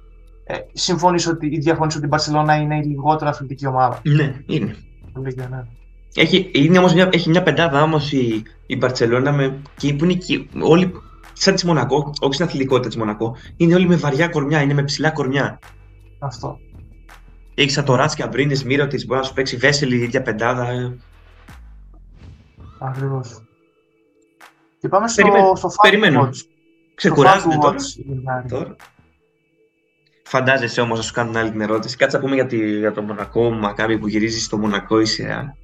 Ε, 0.45 0.57
συμφωνείς 0.73 1.27
ότι, 1.27 1.47
ή 1.47 1.59
διαφωνείς 1.59 1.97
ότι 1.97 2.07
η 2.07 2.09
Barcelona 2.13 2.59
είναι 2.61 2.77
η 2.77 2.83
λιγότερο 2.83 3.31
αθλητική 3.31 3.67
ομάδα; 3.67 4.01
Ναι, 4.05 4.35
είναι. 4.47 4.77
Του 5.15 5.23
Λίγκα, 5.25 5.49
ναι. 5.49 5.63
Έχει, 6.15 6.51
είναι 6.55 6.79
όμως 6.79 6.95
μια, 6.95 7.09
έχει 7.13 7.29
μια 7.31 7.43
πεντάδα 7.43 7.83
όμως 7.83 8.13
η, 8.13 8.43
η 8.67 8.77
Μπαρτσελώνα 8.77 9.33
με, 9.33 9.63
και 9.77 9.95
που 9.95 10.05
είναι 10.05 10.15
και 10.15 10.47
όλοι 10.61 10.93
σαν 11.33 11.55
της 11.55 11.65
Μονακό, 11.65 12.13
όχι 12.21 12.35
στην 12.35 12.47
αθλητικότητα 12.47 12.89
της 12.89 12.97
Μονακό, 12.97 13.37
είναι 13.57 13.75
όλοι 13.75 13.87
με 13.89 13.97
βαριά 13.97 14.29
κορμιά, 14.29 14.61
είναι 14.61 14.75
με 14.75 14.83
ψηλά 14.85 15.11
κορμιά. 15.11 15.59
Αυτό. 16.19 16.59
Έχεις 17.55 17.73
σαν 17.73 17.85
το 17.85 17.95
Ράτς 17.95 18.15
και 18.15 18.23
Αμπρίνες, 18.23 18.65
Μύρο 18.65 18.87
τη, 18.87 19.07
μπορεί 19.07 19.21
να 19.21 19.27
σου 19.27 19.33
παίξει 19.35 19.57
Βέσελη, 19.57 19.97
η 19.97 20.03
ίδια 20.03 20.23
πεντάδα. 20.23 20.69
ε. 20.69 20.97
Ακριβώς. 22.79 23.43
Και 24.81 24.89
πάμε 24.89 25.09
στο, 25.09 25.23
Περιμένω, 25.23 25.55
στο 25.55 25.69
fact 25.69 25.83
περιμένω. 25.83 26.29
watch. 26.29 26.37
Ξεκουράζονται 26.95 27.55
Στο 27.55 27.61
fact 27.61 27.63
τώρα. 27.63 27.77
watch, 27.79 28.07
Λιβάρη. 28.15 28.49
τώρα. 28.49 28.77
Φαντάζεσαι 30.25 30.81
όμως 30.81 30.99
να 30.99 31.05
σου 31.05 31.13
κάνουν 31.13 31.37
άλλη 31.37 31.51
την 31.51 31.61
ερώτηση. 31.61 31.97
Κάτσε 31.97 32.17
να 32.17 32.23
πούμε 32.23 32.35
για, 32.35 32.47
τη, 32.47 32.79
για 32.79 32.93
το 32.93 33.03
Μονακό, 33.03 33.51
Μακάβι 33.51 33.99
που 33.99 34.09
γυρίζεις 34.09 34.45
στο 34.45 34.59
Μονακό 34.59 35.01
η 35.01 35.05
σειρά. 35.05 35.57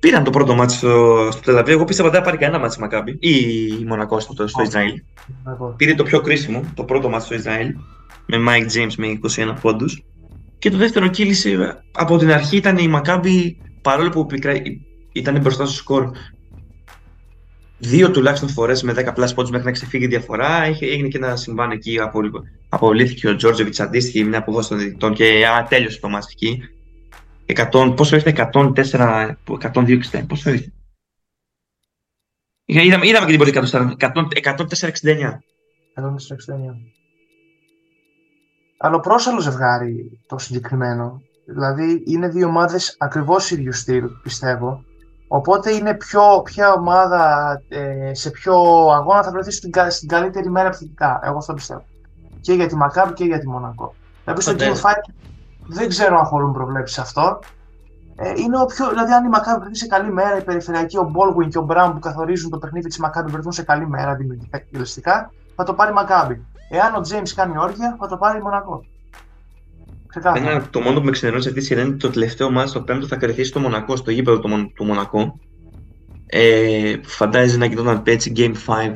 Πήραν 0.00 0.24
το 0.24 0.30
πρώτο 0.30 0.54
μάτι 0.54 0.72
στο, 0.72 1.28
στο 1.32 1.40
Τελαβή. 1.40 1.72
Εγώ 1.72 1.84
πίστευα 1.84 2.08
ότι 2.08 2.16
δεν 2.16 2.26
θα 2.26 2.30
πάρει 2.30 2.44
κανένα 2.44 2.62
μάτι 2.62 2.76
η 2.78 2.80
Μακάβι 2.80 3.16
ή 3.20 3.30
η 3.80 3.84
Μονακό 3.86 4.20
στο, 4.20 4.32
στο 4.32 4.60
Όχι. 4.60 4.68
Ισραήλ. 4.68 5.02
Εγώ. 5.46 5.74
Πήρε 5.76 5.94
το 5.94 6.02
πιο 6.02 6.20
κρίσιμο, 6.20 6.62
το 6.74 6.84
πρώτο 6.84 7.08
μάτι 7.08 7.24
στο 7.24 7.34
Ισραήλ, 7.34 7.74
με 8.26 8.36
Mike 8.48 8.76
James 8.76 8.94
με 8.96 9.18
21 9.36 9.54
πόντους. 9.60 10.02
Και 10.58 10.70
το 10.70 10.76
δεύτερο 10.76 11.08
κύλησε 11.08 11.82
από 11.92 12.16
την 12.16 12.32
αρχή 12.32 12.56
ήταν 12.56 12.76
η 12.78 12.88
Μακάμπη, 12.88 13.58
παρόλο 13.82 14.08
που 14.08 14.26
πικρά, 14.26 14.52
ήταν 15.12 15.40
μπροστά 15.40 15.66
στο 15.66 15.74
σκορ. 15.74 16.10
δύο 17.78 18.10
τουλάχιστον 18.10 18.48
φορές 18.48 18.82
με 18.82 18.92
10 18.96 18.98
plus 18.98 19.34
πόντους 19.34 19.50
μέχρι 19.50 19.66
να 19.66 19.72
ξεφύγει 19.72 20.04
η 20.04 20.08
διαφορά. 20.08 20.64
Έγινε 20.80 21.08
και 21.08 21.18
ένα 21.18 21.36
συμβάν 21.36 21.70
εκεί. 21.70 21.98
Απολύθηκε 22.68 23.28
ο 23.28 23.36
Τζόρτζεβιτς 23.36 23.80
αντίστοιχη 23.80 24.24
μια 24.24 24.38
αποδόση 24.38 24.68
των 24.68 24.78
διαιτητών 24.78 25.14
και 25.14 25.46
α, 25.46 25.66
τέλειωσε 25.68 26.00
το 26.00 26.08
μάτι 26.08 26.26
εκεί. 26.30 26.62
100, 27.46 27.94
πόσο 27.96 28.16
ήρθε, 28.16 28.50
104, 28.52 29.34
102, 29.46 30.00
πόσο 30.28 30.50
ήρθε; 30.50 30.72
Είδαμε, 32.68 33.06
είδαμε 33.06 33.26
και 33.26 33.36
την 33.36 33.52
πρώτη 33.52 33.96
104-69. 34.42 35.40
104-69. 35.94 36.08
Αλλά 38.78 39.00
πρόσαλος 39.00 39.42
ζευγάρι 39.42 40.20
το 40.26 40.38
συγκεκριμένο. 40.38 41.22
Δηλαδή 41.46 42.02
είναι 42.06 42.28
δύο 42.28 42.46
ομάδες 42.46 42.96
ακριβώς 42.98 43.50
ίδιου 43.50 43.72
στυλ, 43.72 44.04
πιστεύω. 44.22 44.84
Οπότε 45.28 45.74
είναι 45.74 45.94
πιο, 45.94 46.42
ποια 46.44 46.72
ομάδα 46.72 47.52
ε, 47.68 48.14
σε 48.14 48.30
ποιο 48.30 48.54
αγώνα 48.88 49.22
θα 49.22 49.30
βρεθεί 49.30 49.50
στην, 49.50 49.72
στην 49.88 50.08
καλύτερη 50.08 50.50
μέρα 50.50 50.66
επιθετικά. 50.66 51.20
Εγώ 51.22 51.36
αυτό 51.36 51.54
πιστεύω. 51.54 51.84
Και 52.40 52.52
για 52.52 52.66
τη 52.66 52.76
Μακάβη 52.76 53.12
και 53.12 53.24
για 53.24 53.38
τη 53.38 53.48
Μονακό. 53.48 53.94
Δηλαδή 54.24 54.42
στο 54.42 54.52
Game 54.58 54.86
5 54.86 54.92
δεν 55.66 55.88
ξέρω 55.88 56.18
αν 56.18 56.24
χωρούν 56.24 56.52
προβλέψεις 56.52 56.98
αυτό. 56.98 57.38
Ε, 58.18 58.32
είναι 58.36 58.60
ο 58.60 58.64
πιο, 58.64 58.88
δηλαδή, 58.88 59.12
αν 59.12 59.24
η 59.24 59.28
Μακάβη 59.28 59.60
βρεθεί 59.60 59.76
σε 59.76 59.86
καλή 59.86 60.12
μέρα, 60.12 60.38
η 60.38 60.42
περιφερειακή, 60.42 60.96
ο 60.96 61.08
Μπόλγουιν 61.10 61.48
και 61.48 61.58
ο 61.58 61.62
Μπράουν 61.62 61.92
που 61.92 61.98
καθορίζουν 61.98 62.50
το 62.50 62.58
παιχνίδι 62.58 62.88
της 62.88 62.98
Μακάβη 62.98 63.30
βρεθούν 63.30 63.52
σε 63.52 63.62
καλή 63.62 63.88
μέρα 63.88 64.14
δημιουργικά 64.14 64.58
και 64.58 64.78
θα 65.56 65.64
το 65.64 65.74
πάρει 65.74 65.90
η 65.90 65.94
Μακάβη. 65.94 66.44
Εάν 66.70 66.94
ο 66.94 67.00
Τζέιμς 67.00 67.34
κάνει 67.34 67.58
όρια, 67.58 67.96
θα 68.00 68.08
το 68.08 68.16
πάρει 68.16 68.38
η 68.38 68.42
Μονακό. 68.42 68.84
Ένα, 70.34 70.68
το 70.70 70.80
μόνο 70.80 70.98
που 70.98 71.04
με 71.04 71.10
ξενερώνει 71.10 71.42
σε 71.42 71.48
αυτή 71.48 71.60
τη 71.60 71.66
σειρά 71.66 71.80
είναι 71.80 71.96
το 71.96 72.10
τελευταίο 72.10 72.50
μάτι 72.50 72.68
στο 72.68 72.80
πέμπτο 72.80 73.06
θα 73.06 73.16
κερδίσει 73.16 73.52
το 73.52 73.60
Μονακό, 73.60 73.96
στο 73.96 74.10
γήπεδο 74.10 74.38
του, 74.38 74.72
του 74.74 74.84
Μονακό. 74.84 75.38
Ε, 76.26 76.94
φαντάζεσαι 77.02 77.56
να 77.56 77.66
γινόταν 77.66 78.02
έτσι 78.04 78.32
Game 78.36 78.54
5 78.66 78.92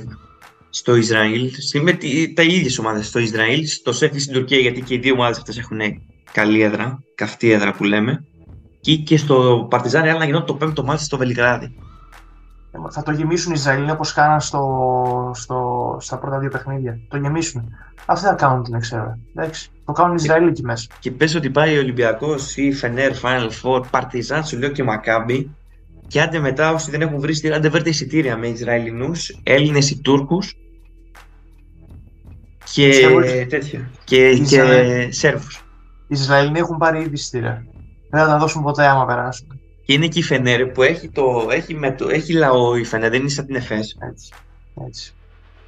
στο 0.71 0.97
Ισραήλ. 0.97 1.51
Με 1.83 1.99
τα 2.35 2.43
ίδιες 2.43 2.79
ομάδες 2.79 3.07
στο 3.07 3.19
Ισραήλ, 3.19 3.67
στο 3.67 3.93
Σέφι 3.93 4.19
στην 4.19 4.35
Τουρκία, 4.35 4.59
γιατί 4.59 4.83
και 4.83 4.95
οι 4.95 4.99
δύο 4.99 5.13
ομάδες 5.13 5.39
αυτές 5.39 5.59
έχουν 5.59 5.81
καλή 6.33 6.61
έδρα, 6.61 7.03
καυτή 7.15 7.51
έδρα 7.51 7.73
που 7.73 7.85
λέμε. 7.85 8.25
Και, 8.81 8.97
και 8.97 9.17
στο 9.17 9.67
Παρτιζάν 9.71 10.03
Ρεάλ 10.03 10.19
να 10.19 10.25
γινόταν 10.25 10.47
το 10.47 10.55
πέμπτο 10.55 10.85
μάτι 10.85 11.03
στο 11.03 11.17
Βελιγράδι. 11.17 11.75
Ε, 12.71 12.79
θα 12.91 13.03
το 13.03 13.11
γεμίσουν 13.11 13.53
οι 13.53 13.55
Ισραηλοί 13.59 13.91
όπως 13.91 14.13
κάναν 14.13 14.41
στο, 14.41 15.31
στο, 15.35 15.97
στα 16.01 16.19
πρώτα 16.19 16.39
δύο 16.39 16.49
παιχνίδια. 16.49 16.99
Το 17.09 17.17
γεμίσουν. 17.17 17.69
Αυτοί 18.07 18.27
θα 18.27 18.35
κάνουν 18.35 18.63
την 18.63 18.75
εξέρα. 18.75 19.19
Εντάξει. 19.35 19.71
Το 19.85 19.93
κάνουν 19.93 20.13
οι 20.13 20.21
Ισραηλοί 20.23 20.49
εκεί 20.49 20.63
μέσα. 20.63 20.87
Και 20.99 21.11
πες 21.11 21.35
ότι 21.35 21.51
πάει 21.51 21.77
ο 21.77 21.81
Ολυμπιακός 21.81 22.57
ή 22.57 22.73
Φενέρ, 22.73 23.13
Final 23.23 23.51
Four, 23.63 23.83
Παρτιζάν, 23.91 24.45
σου 24.45 24.59
λέω 24.59 24.69
και 24.69 24.83
Μακάμπι. 24.83 25.55
Και 26.07 26.21
άντε 26.21 26.39
μετά, 26.39 26.73
όσοι 26.73 26.91
δεν 26.91 27.01
έχουν 27.01 27.21
βρει, 27.21 27.53
άντε 27.55 27.69
βρείτε 27.69 27.89
εισιτήρια 27.89 28.37
με 28.37 28.47
Ισραηλινούς, 28.47 29.41
Έλληνες 29.43 29.91
ή 29.91 30.01
Τούρκους. 30.01 30.55
Και 32.73 32.91
τέτοια. 33.49 33.91
Και, 34.05 34.39
και 34.39 35.09
Σέρβους. 35.11 35.65
Οι 36.11 36.15
Ισραηλοί 36.15 36.59
έχουν 36.59 36.77
πάρει 36.77 37.01
ήδη 37.01 37.15
εισιτήρια. 37.15 37.65
Δεν 38.11 38.21
θα 38.21 38.27
τα 38.27 38.39
δώσουν 38.39 38.63
ποτέ 38.63 38.87
άμα 38.87 39.07
περάσουν. 39.07 39.61
Και 39.85 39.93
είναι 39.93 40.09
και 40.09 40.19
η 40.19 40.23
Φενέρ 40.23 40.67
που 40.67 40.83
έχει, 40.83 41.09
το, 41.09 41.49
έχει, 41.51 41.75
με 41.75 41.93
το, 41.93 42.09
έχει 42.09 42.33
λαό 42.33 42.77
η 42.77 42.85
Φενέρ, 42.85 43.11
δεν 43.11 43.21
είναι 43.21 43.29
σαν 43.29 43.47
την 43.47 43.55
ΕΦΕΣ. 43.55 43.97
Έτσι. 44.11 44.33
Έτσι. 44.87 45.15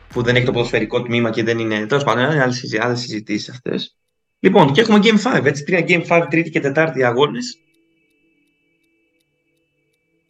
Που 0.08 0.22
δεν 0.22 0.36
έχει 0.36 0.44
το 0.44 0.52
ποδοσφαιρικό 0.52 1.02
τμήμα 1.02 1.30
και 1.30 1.42
δεν 1.42 1.58
είναι. 1.58 1.86
Τέλος 1.86 2.04
πάντων, 2.04 2.30
είναι 2.32 2.42
άλλες 2.80 3.00
συζητήσεις 3.00 3.48
αυτές. 3.48 3.96
Λοιπόν, 4.38 4.72
και 4.72 4.80
έχουμε 4.80 4.98
Game 5.02 5.36
5. 5.38 5.44
Έτσι, 5.44 5.64
τρία 5.64 5.84
Game 5.88 6.06
5, 6.06 6.26
τρίτη 6.30 6.50
και 6.50 6.60
τετάρτη 6.60 7.04
αγώνες. 7.04 7.58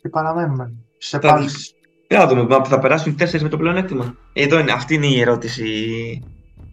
Και 0.02 0.08
παραμένουμε. 0.08 0.72
Σε 0.98 1.18
πάλι. 1.18 1.48
Θα 2.08 2.26
δούμε, 2.26 2.64
θα 2.64 2.78
περάσουν 2.78 3.16
τέσσερις 3.16 3.42
με 3.42 3.48
το 3.48 3.56
πλεονέκτημα. 3.56 4.16
Εδώ 4.32 4.58
είναι, 4.58 4.72
αυτή 4.72 4.94
είναι 4.94 5.06
η 5.06 5.20
ερώτηση. 5.20 5.64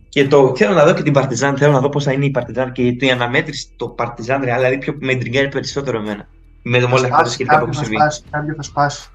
Και 0.10 0.28
το, 0.28 0.56
θέλω 0.56 0.74
να 0.74 0.86
δω 0.86 0.94
και 0.94 1.04
την 1.04 1.14
Παρτιζάν, 1.14 1.58
θέλω 1.58 1.72
να 1.72 1.80
δω 1.80 1.90
πώς 1.90 2.04
θα 2.04 2.12
είναι 2.12 2.26
η 2.26 2.32
Παρτιζάν 2.32 2.72
και 2.72 2.82
η 2.88 3.12
αναμέτρηση 3.12 3.74
το 3.76 3.88
Παρτιζάν, 3.88 4.42
δηλαδή 4.42 4.78
πιο 4.78 4.96
με 5.00 5.16
τριγκάρει 5.16 5.48
περισσότερο 5.50 5.98
εμένα. 5.98 6.28
Με 6.64 6.78
όλα 6.78 6.94
αυτά 6.94 7.24
τα 7.24 7.26
σχετικά 7.26 7.66
που 7.66 7.74
συμβεί. 7.74 7.96
Κάποιο 8.30 8.54
θα 8.56 8.62
σπάσει. 8.62 9.10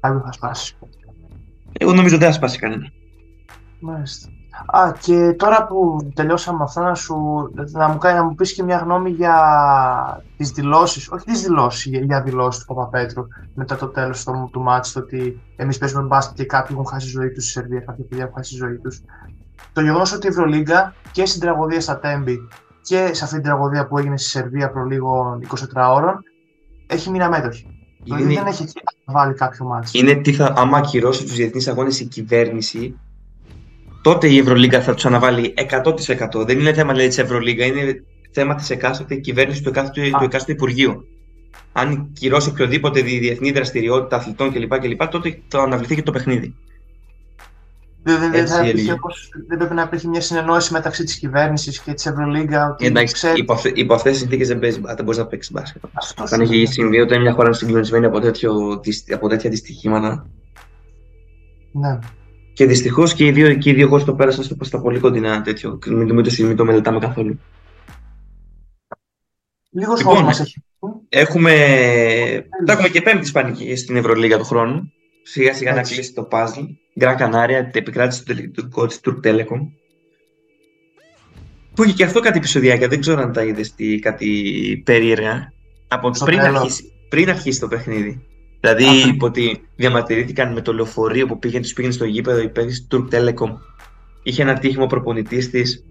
Κάποιο 0.00 0.22
θα 0.24 0.32
σπάσει. 0.32 0.76
Εγώ 1.72 1.92
νομίζω 1.92 2.18
δεν 2.18 2.28
θα 2.28 2.34
σπάσει 2.34 2.58
κανένα. 2.58 2.92
Μάλιστα. 3.80 4.28
Α, 4.66 4.92
και 5.00 5.34
τώρα 5.38 5.66
που 5.66 6.10
τελειώσαμε 6.14 6.62
αυτό 6.62 6.80
να, 6.80 6.94
σου, 6.94 7.14
να, 7.72 7.88
μου, 7.88 7.98
να 8.02 8.24
μου 8.24 8.34
πεις 8.34 8.52
και 8.52 8.62
μια 8.62 8.76
γνώμη 8.76 9.10
για 9.10 9.34
τις 10.36 10.50
δηλώσεις, 10.50 11.10
όχι 11.10 11.24
τις 11.24 11.42
δηλώσεις, 11.42 11.84
για, 11.84 12.00
για 12.00 12.22
δηλώσεις 12.22 12.64
του 12.64 12.74
Παπαπέτρου 12.74 13.26
μετά 13.54 13.76
το 13.76 13.86
τέλος 13.86 14.24
του, 14.24 14.48
του 14.52 14.60
μάτς, 14.60 14.92
το 14.92 15.00
ότι 15.00 15.40
εμείς 15.56 15.78
παίζουμε 15.78 16.02
μπάσκετ 16.02 16.36
και 16.36 16.44
κάποιοι 16.44 16.70
έχουν 16.78 16.86
χάσει 16.86 17.08
ζωή 17.08 17.30
τους 17.30 17.44
στη 17.44 17.52
Σερβία, 17.52 17.80
κάποιοι 17.80 18.04
παιδιά 18.04 18.24
έχουν 18.24 18.36
χάσει 18.36 18.54
ζωή 18.54 18.76
τους. 18.76 19.02
Το 19.72 19.80
γεγονός 19.80 20.12
ότι 20.12 20.26
η 20.26 20.30
Ευρωλίγκα 20.30 20.94
και 21.12 21.26
στην 21.26 21.40
τραγωδία 21.40 21.80
στα 21.80 21.98
Τέμπη 21.98 22.48
και 22.82 23.10
σε 23.12 23.24
αυτή 23.24 23.34
την 23.34 23.44
τραγωδία 23.44 23.86
που 23.86 23.98
έγινε 23.98 24.18
στη 24.18 24.28
Σερβία 24.28 24.70
προ 24.70 24.84
λίγο 24.84 25.38
24 25.74 25.94
ώρων 25.94 26.24
έχει 26.86 27.10
μείνει 27.10 27.24
αμέτωχη. 27.24 27.66
Δηλαδή 28.02 28.22
είναι... 28.22 28.34
δεν 28.34 28.46
έχει 28.46 28.64
βάλει 29.04 29.34
κάποιο 29.34 29.64
μάτι. 29.64 29.98
Είναι 29.98 30.14
τι 30.14 30.32
θα, 30.32 30.54
άμα 30.56 30.78
ακυρώσει 30.78 31.24
τους 31.24 31.34
διεθνείς 31.34 31.68
αγώνες 31.68 32.00
η 32.00 32.04
κυβέρνηση, 32.04 32.98
τότε 34.02 34.28
η 34.28 34.38
Ευρωλίγκα 34.38 34.80
θα 34.82 34.94
τους 34.94 35.06
αναβάλει 35.06 35.54
100%. 36.32 36.46
Δεν 36.46 36.58
είναι 36.58 36.72
θέμα 36.72 36.92
της 36.92 37.18
Ευρωλίγκα, 37.18 37.64
είναι 37.64 38.04
θέμα 38.30 38.54
της 38.54 38.70
εκάστοτε 38.70 39.14
κυβέρνησης 39.14 39.62
του 39.62 39.68
εκάστοτε, 39.68 40.10
του 40.10 40.24
εκάστοτε 40.24 40.52
Υπουργείου. 40.52 41.04
Αν 41.72 42.12
κυρώσει 42.12 42.48
οποιοδήποτε 42.48 43.00
διεθνή 43.00 43.50
δραστηριότητα 43.50 44.16
αθλητών 44.16 44.52
κλπ, 44.52 44.78
κλπ 44.78 45.06
τότε 45.06 45.40
θα 45.48 45.62
αναβληθεί 45.62 45.94
και 45.94 46.02
το 46.02 46.12
παιχνίδι. 46.12 46.54
Δεν, 48.02 48.30
δεν, 48.30 48.46
δεν 49.48 49.58
πρέπει 49.58 49.74
να 49.74 49.82
υπήρχε 49.82 50.08
μια 50.08 50.20
συνεννόηση 50.20 50.72
μεταξύ 50.72 51.04
της 51.04 51.18
κυβέρνησης 51.18 51.80
και 51.80 51.92
της 51.92 52.06
Ευρωλίγκα. 52.06 52.76
Εντάξει, 52.78 53.14
ξέρει... 53.14 53.38
υπό, 53.38 53.58
υπό 53.74 53.94
αυτέ 53.94 54.10
τι 54.10 54.16
συνθήκε 54.16 54.44
δεν, 54.44 54.60
δεν 54.60 55.04
μπορείς 55.04 55.18
να 55.18 55.26
παίξεις 55.26 55.52
μπάσκετ. 55.52 55.82
Αν 56.30 56.40
έχει 56.40 56.66
συμβεί 56.66 57.00
όταν 57.00 57.20
μια 57.20 57.32
χώρα 57.32 57.46
είναι 57.46 57.56
συγκλονισμένη 57.56 58.06
από, 58.06 58.18
από 59.14 59.28
τέτοια 59.28 59.50
δυστυχήματα. 59.50 60.26
Ναι. 61.72 61.98
Και 62.52 62.66
δυστυχώς 62.66 63.14
και 63.14 63.26
οι 63.26 63.30
δύο, 63.30 63.54
και 63.54 63.70
οι 63.70 63.72
δύο 63.72 63.88
χώρες 63.88 64.04
το 64.04 64.14
πέρασαν 64.14 64.44
στο 64.44 64.56
στα 64.60 64.80
πολύ 64.80 64.98
κοντινά 64.98 65.42
τέτοιο. 65.42 65.78
Μην 65.86 66.24
το, 66.24 66.30
μην 66.38 66.56
το 66.56 66.64
μελετάμε 66.64 66.98
καθόλου. 66.98 67.40
Λίγος 69.70 69.98
λοιπόν, 69.98 70.16
χρόνος 70.16 70.40
έχει. 70.40 70.62
Έχουμε, 71.08 71.52
θα 72.66 72.72
έχουμε 72.72 72.88
και 72.88 73.02
πέμπτη 73.02 73.24
Ισπανική 73.24 73.76
στην 73.76 73.96
Ευρωλίγα 73.96 74.38
του 74.38 74.44
χρόνου. 74.44 74.92
Σιγά 75.32 75.54
σιγά 75.54 75.74
να 75.74 75.82
κλείσει 75.82 76.12
το 76.12 76.28
puzzle. 76.30 76.66
Γκραν 76.98 77.16
Κανάρια, 77.16 77.66
την 77.66 77.80
επικράτηση 77.80 78.24
του 78.24 78.34
τελικού 78.34 78.86
τη 78.86 78.96
Turk 79.04 79.26
Telecom. 79.26 79.60
Που 81.74 81.84
είχε 81.84 81.92
και 81.92 82.04
αυτό 82.04 82.20
κάτι 82.20 82.38
επεισοδιακά, 82.38 82.88
δεν 82.88 83.00
ξέρω 83.00 83.20
αν 83.20 83.32
τα 83.32 83.44
είδες 83.44 83.74
κάτι 84.00 84.82
περίεργα. 84.84 85.52
Από 85.88 86.10
πριν 86.24 86.40
αρχίσει, 86.40 86.92
πριν 87.08 87.28
αρχίσει 87.28 87.60
το 87.60 87.68
παιχνίδι. 87.68 88.22
Δηλαδή 88.60 88.84
είπε 89.08 89.24
ότι 89.24 89.62
διαμαρτυρήθηκαν 89.76 90.52
με 90.52 90.60
το 90.60 90.72
λεωφορείο 90.72 91.26
που 91.26 91.38
πήγαινε, 91.38 91.62
τους 91.62 91.72
πήγαινε 91.72 91.94
στο 91.94 92.04
γήπεδο 92.04 92.40
η 92.40 92.48
παίκτη 92.48 92.86
του 92.86 93.08
Turk 93.10 93.14
Telecom. 93.14 93.52
Είχε 94.22 94.42
ένα 94.42 94.58
τύχημα 94.58 94.86
προπονητής 94.86 95.50
της 95.50 95.84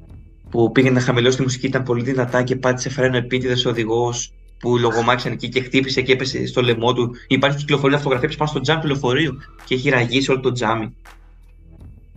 που 0.49 0.71
πήγαινε 0.71 0.93
να 0.93 1.01
χαμηλώσει 1.01 1.37
τη 1.37 1.43
μουσική, 1.43 1.65
ήταν 1.65 1.83
πολύ 1.83 2.03
δυνατά 2.03 2.43
και 2.43 2.55
πάτησε 2.55 2.89
φρένο 2.89 3.17
επίτηδες 3.17 3.65
ο 3.65 3.69
οδηγός 3.69 4.33
που 4.59 4.77
λογομάξαν 4.77 5.31
εκεί 5.31 5.49
και 5.49 5.61
χτύπησε 5.61 6.01
και 6.01 6.11
έπεσε 6.11 6.45
στο 6.45 6.61
λαιμό 6.61 6.93
του. 6.93 7.15
Υπάρχει 7.27 7.57
κυκλοφορία 7.57 7.97
αυτογραφία 7.97 8.29
πάνω 8.37 8.49
στο 8.49 8.59
τζάμι 8.59 8.81
του 8.81 8.87
λεωφορείου 8.87 9.37
και 9.65 9.75
έχει 9.75 9.89
ραγίσει 9.89 10.31
όλο 10.31 10.39
το 10.39 10.51
τζάμι. 10.51 10.95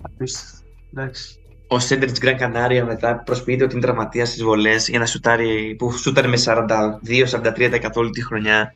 Απίστευτο. 0.03 0.57
Εντάξει. 0.95 1.37
Ο 1.67 1.79
Σέντερ 1.79 2.13
τη 2.13 2.21
Γκραν 2.21 2.37
Κανάρια 2.37 2.85
μετά 2.85 3.17
προσποιείται 3.17 3.65
ότι 3.65 3.75
είναι 3.75 3.83
τραυματίας 3.83 4.29
στις 4.29 4.43
βολές 4.43 4.89
για 4.89 4.99
να 4.99 5.07
σουτάρει, 5.07 5.75
που 5.79 5.93
σούταρε 5.93 6.29
με 6.29 6.37
42-43% 6.45 7.91
όλη 7.95 8.11
τη 8.11 8.25
χρονιά. 8.25 8.75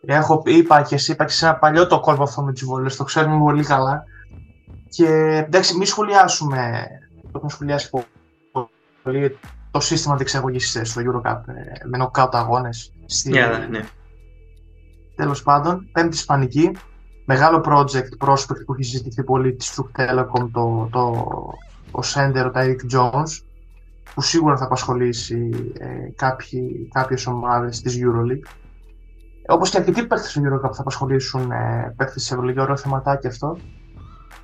Έχω, 0.00 0.42
είπα 0.46 0.82
και 0.82 0.94
εσύ, 0.94 1.12
είπα 1.12 1.24
και 1.24 1.32
σε 1.32 1.46
ένα 1.46 1.54
παλιό 1.54 1.86
το 1.86 2.00
κόλπο 2.00 2.22
αυτό 2.22 2.42
με 2.42 2.52
τις 2.52 2.64
βολές, 2.64 2.96
το 2.96 3.04
ξέρουμε 3.04 3.38
πολύ 3.38 3.64
καλά. 3.64 4.04
Και 4.88 5.06
εντάξει, 5.46 5.76
μην 5.76 5.86
σχολιάσουμε, 5.86 6.86
το 7.22 7.30
έχουμε 7.34 7.50
σχολιάσει 7.50 7.90
πολύ, 9.02 9.38
το 9.70 9.80
σύστημα 9.80 10.16
διεξαγωγής 10.16 10.80
στο 10.82 11.02
Eurocup 11.04 11.40
ε, 11.46 11.86
με 11.86 11.98
knockout 12.00 12.28
αγώνες. 12.32 12.92
Στη... 13.06 13.32
Yeah, 13.34 13.66
ναι. 13.70 13.80
Τέλος 15.14 15.42
πάντων, 15.42 15.88
πέμπτη 15.92 16.16
Ισπανική. 16.16 16.70
Μεγάλο 17.24 17.64
project 17.64 18.26
prospect 18.26 18.64
που 18.66 18.72
έχει 18.72 18.82
συζητηθεί 18.82 19.24
πολύ 19.24 19.54
της 19.54 19.76
True 19.76 20.00
Telecom, 20.00 20.48
το, 20.52 20.88
το, 20.92 21.00
ο 21.90 22.00
Sender, 22.14 22.44
ο 22.46 22.50
Tyreek 22.54 22.92
Jones, 22.92 23.42
που 24.14 24.22
σίγουρα 24.22 24.56
θα 24.56 24.64
απασχολήσει 24.64 25.72
ε, 25.78 26.10
κάποιοι, 26.16 26.88
κάποιες 26.92 27.26
ομάδες 27.26 27.80
της 27.80 27.98
EuroLeague. 28.00 28.50
Όπως 29.46 29.70
και 29.70 29.76
αρκετοί 29.76 30.06
παίκτες 30.06 30.32
του 30.32 30.40
Eurocup 30.40 30.72
θα 30.72 30.80
απασχολήσουν 30.80 31.50
ε, 31.50 31.94
παίκτες 31.96 32.22
της 32.22 32.34
EuroLeague, 32.34 32.56
ωραίο 32.58 32.76
θεματάκι 32.76 33.26
αυτό. 33.26 33.58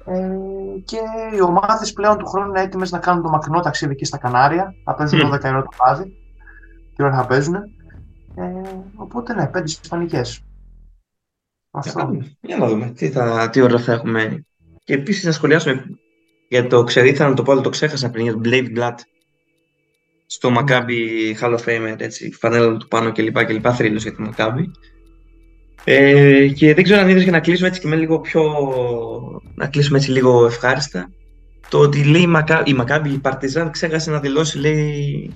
Ε, 0.07 0.37
και 0.85 0.99
οι 1.37 1.41
ομάδες 1.41 1.93
πλέον 1.93 2.19
του 2.19 2.27
χρόνου 2.27 2.49
είναι 2.49 2.61
έτοιμες 2.61 2.91
να 2.91 2.99
κάνουν 2.99 3.23
το 3.23 3.29
μακρινό 3.29 3.61
ταξίδι 3.61 3.93
εκεί 3.93 4.05
στα 4.05 4.19
Κανάρια. 4.19 4.75
Θα 4.85 4.95
παίζουν 4.95 5.21
12 5.21 5.29
ώρα 5.31 5.63
το 5.63 5.69
πάδι. 5.77 6.13
Τι 6.97 7.03
ώρα 7.03 7.15
θα 7.15 7.27
παίζουν. 7.27 7.55
Ε, 7.55 7.63
οπότε 8.95 9.35
ναι, 9.35 9.47
πέντε 9.47 9.65
Ισπανικές. 9.65 10.43
Αυτό. 11.71 12.11
Για 12.41 12.57
να 12.57 12.67
δούμε 12.67 12.91
τι, 12.91 13.11
θα, 13.11 13.51
τι 13.51 13.61
ώρα 13.61 13.79
θα 13.79 13.93
έχουμε. 13.93 14.45
Και 14.85 14.95
επίσης 14.95 15.25
να 15.25 15.33
σχολιάσουμε 15.33 15.85
για 16.49 16.67
το 16.67 16.85
ήθελα 16.89 17.29
να 17.29 17.35
το 17.35 17.43
πω, 17.43 17.53
αλλά 17.53 17.61
το 17.61 17.69
ξέχασα 17.69 18.11
πριν 18.11 18.25
για 18.25 18.33
τον 18.33 18.43
Blade 18.45 18.79
Blood. 18.79 18.95
Στο 20.27 20.51
Maccabi 20.57 21.35
Hall 21.41 21.59
of 21.59 21.65
Fame, 21.65 21.95
έτσι, 21.99 22.31
φανέλα 22.31 22.77
του 22.77 22.89
πάνω 22.89 23.13
κλπ. 23.13 23.45
κλπ. 23.45 23.67
Θρύλος 23.75 24.03
για 24.03 24.15
τη 24.15 24.25
Maccabi. 24.27 24.65
Ε, 25.85 26.47
και 26.47 26.75
δεν 26.75 26.85
ξέρω 26.85 27.01
αν 27.01 27.09
είδες 27.09 27.23
για 27.23 27.33
να 27.33 27.41
κλείσουμε 27.41 27.69
έτσι 27.69 27.81
και 27.81 27.89
με 27.89 27.97
λίγο 27.97 28.21
πιο... 28.21 28.43
να 29.55 29.67
κλείσουμε 29.67 29.99
έτσι 29.99 30.11
λίγο 30.11 30.47
ευχάριστα. 30.47 31.11
Το 31.69 31.79
ότι 31.79 32.05
λέει 32.05 32.23
η, 32.23 32.27
Μακά... 32.27 32.63
η 32.65 32.77
Maccabi, 32.81 33.07
η 33.07 33.19
Παρτιζάν 33.19 33.71
ξέχασε 33.71 34.11
να 34.11 34.21
δηλώσει, 34.21 34.59
λέει, 34.59 35.33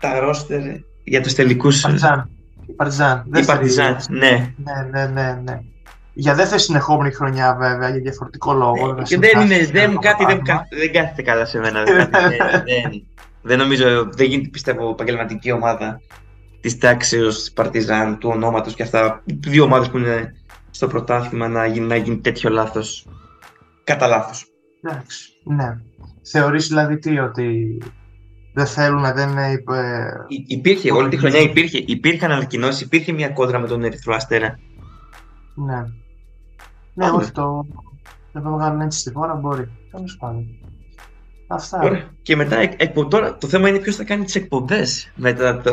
τα 0.00 0.20
ρόστερ 0.20 0.60
για 1.04 1.20
τους 1.20 1.34
τελικούς... 1.34 1.80
Παρτιζάν. 1.80 2.30
Η 2.66 2.72
Παρτιζάν. 2.72 3.24
Η 3.36 3.44
Παρτιζάν, 3.44 3.96
ναι. 4.08 4.54
Ναι, 4.56 4.88
ναι, 4.90 5.06
ναι, 5.06 5.40
ναι. 5.44 5.60
Για 6.14 6.34
δεύτερη 6.34 6.60
συνεχόμενη 6.60 7.12
χρονιά 7.14 7.56
βέβαια, 7.60 7.88
για 7.88 8.00
διαφορετικό 8.00 8.52
λόγο. 8.52 8.96
Ε, 8.98 9.02
και 9.02 9.18
δεν 9.18 9.40
είναι, 9.40 9.66
δεν, 9.66 9.98
κάτι 9.98 10.24
δεν, 10.24 10.42
δεν 10.78 10.92
κάθεται 10.92 11.22
καλά 11.22 11.44
σε 11.44 11.58
μένα. 11.58 11.82
δεν, 11.82 12.10
δεν, 12.68 13.04
δεν 13.42 13.58
νομίζω, 13.58 14.08
δεν 14.12 14.26
γίνεται 14.26 14.48
πιστεύω 14.48 14.90
επαγγελματική 14.90 15.52
ομάδα 15.52 16.00
της 16.62 16.78
τάξη 16.78 17.18
Παρτιζάν, 17.54 18.18
του 18.18 18.28
ονόματος 18.32 18.74
και 18.74 18.82
αυτά. 18.82 19.22
Δύο 19.24 19.64
ομάδες 19.64 19.90
που 19.90 19.98
είναι 19.98 20.34
στο 20.70 20.86
πρωτάθλημα 20.86 21.48
να 21.48 21.66
γίνει, 21.66 21.86
να 21.86 21.96
γίνει 21.96 22.18
τέτοιο 22.18 22.50
λάθος. 22.50 23.06
Κατά 23.84 24.06
λάθος. 24.06 24.46
Εντάξει. 24.82 25.28
Ναι. 25.44 25.80
Θεωρείς 26.22 26.68
δηλαδή 26.68 26.98
τι, 26.98 27.18
ότι 27.18 27.78
δεν 28.54 28.66
θέλουν, 28.66 29.02
δεν 29.14 29.28
είναι. 29.30 29.62
Υπήρχε, 30.46 30.92
όλη 30.92 31.08
τη 31.08 31.16
χρονιά 31.16 31.40
υπήρχε, 31.40 31.78
υπήρχαν 31.86 32.30
ανακοινώσεις, 32.30 32.80
υπήρχε 32.80 33.12
μια 33.12 33.28
κόντρα 33.28 33.58
με 33.58 33.66
τον 33.66 33.84
Ερυθρό 33.84 34.14
Αστέρα. 34.14 34.58
Ναι. 35.54 35.82
Ναι, 36.94 37.10
όχι 37.10 37.30
το. 37.30 37.66
Δεν 38.32 38.42
το 38.42 38.50
βγάλουν 38.50 38.80
έτσι 38.80 38.98
στη 38.98 39.12
χώρα, 39.12 39.34
μπορεί. 39.34 39.68
Τέλος 39.90 40.16
πάντων. 40.16 40.46
Αυτά. 41.46 41.80
Ωραία. 41.82 42.02
Και 42.22 42.36
μετά, 42.36 42.56
εκ, 42.56 42.98
τώρα, 43.08 43.36
το 43.36 43.46
θέμα 43.46 43.68
είναι 43.68 43.78
ποιος 43.78 43.96
θα 43.96 44.04
κάνει 44.04 44.24
τις 44.24 44.34
εκπομπές 44.34 45.12
μετά 45.14 45.60
το, 45.60 45.72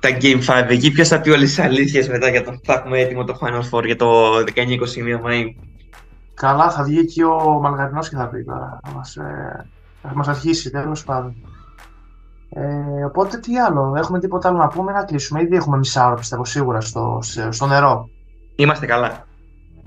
τα 0.00 0.08
Game 0.20 0.44
5. 0.46 0.66
Εκεί 0.68 0.90
ποιος 0.90 1.08
θα 1.08 1.20
πει 1.20 1.30
όλες 1.30 1.48
τις 1.48 1.58
αλήθειες 1.58 2.08
μετά 2.08 2.28
για 2.28 2.44
το 2.44 2.60
θα 2.62 2.72
έχουμε 2.72 2.98
έτοιμο 2.98 3.24
το 3.24 3.38
Final 3.40 3.62
Four 3.70 3.84
για 3.84 3.96
το 3.96 4.36
19-21 4.36 4.60
Μαΐου. 5.24 5.54
Καλά, 6.34 6.70
θα 6.70 6.82
βγει 6.82 7.04
και 7.04 7.24
ο 7.24 7.58
Μαλγαρινός 7.60 8.08
και 8.08 8.16
θα 8.16 8.28
πει 8.28 8.44
τώρα. 8.44 8.80
Θα 8.84 8.92
μας 8.94 9.16
ε, 9.16 9.66
θα 10.02 10.12
μας 10.14 10.28
αρχίσει 10.28 10.70
τέλος 10.70 11.04
πάντων. 11.04 11.34
Ε, 12.50 13.04
οπότε 13.04 13.38
τι 13.38 13.58
άλλο, 13.58 13.94
έχουμε 13.96 14.18
τίποτα 14.18 14.48
άλλο 14.48 14.58
να 14.58 14.68
πούμε 14.68 14.92
να 14.92 15.04
κλείσουμε. 15.04 15.42
Ήδη 15.42 15.56
έχουμε 15.56 15.76
μισά 15.76 16.06
ώρα 16.06 16.14
πιστεύω 16.14 16.44
σίγουρα 16.44 16.80
στο, 16.80 17.18
στο 17.48 17.66
νερό. 17.66 18.08
Είμαστε 18.56 18.86
καλά. 18.86 19.26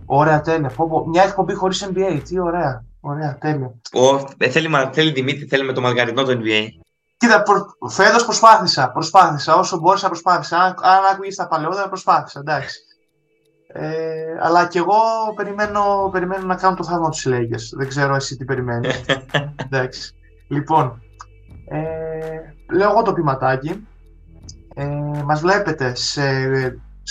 Ωραία, 0.05 0.41
τέλεια. 0.41 0.71
Μια 1.11 1.23
εκπομπή 1.23 1.53
χωρίς 1.53 1.89
NBA, 1.93 2.21
τι 2.27 2.39
ωραία. 2.39 2.85
Ωραία, 3.01 3.37
τέλεια. 3.39 3.73
Ο, 3.93 4.15
ε, 4.37 4.49
θέλει, 4.49 4.69
θέλει 4.91 5.11
Δημήτρη, 5.11 5.45
θέλει 5.45 5.63
με 5.63 5.73
το 5.73 5.81
μαργαρινό 5.81 6.23
το 6.23 6.39
NBA. 6.43 6.67
Κοίτα, 7.17 7.41
προ, 7.41 7.65
φέτος 7.89 8.25
προσπάθησα, 8.25 8.91
προσπάθησα, 8.91 9.55
όσο 9.55 9.79
μπόρεσα 9.79 10.07
προσπάθησα. 10.07 10.57
Αν, 10.57 10.75
αν 10.81 11.05
άκουγες 11.13 11.35
τα 11.35 11.47
παλαιότερα 11.47 11.87
προσπάθησα, 11.87 12.39
εντάξει. 12.39 12.79
Ε, 13.73 14.37
αλλά 14.41 14.67
και 14.67 14.77
εγώ 14.77 14.97
περιμένω, 15.35 16.09
περιμένω 16.11 16.45
να 16.45 16.55
κάνω 16.55 16.75
το 16.75 16.83
θαύμα 16.83 17.09
τους 17.09 17.25
Lakers. 17.27 17.77
Δεν 17.77 17.87
ξέρω 17.87 18.15
εσύ 18.15 18.37
τι 18.37 18.45
περιμένεις. 18.45 19.05
εντάξει. 19.65 20.13
Λοιπόν, 20.47 21.01
ε, 21.69 22.75
λέω 22.75 22.91
εγώ 22.91 23.01
το 23.01 23.13
ποιηματάκι. 23.13 23.87
Ε, 24.75 24.85
μας 25.25 25.39
βλέπετε 25.41 25.95
σε 25.95 26.21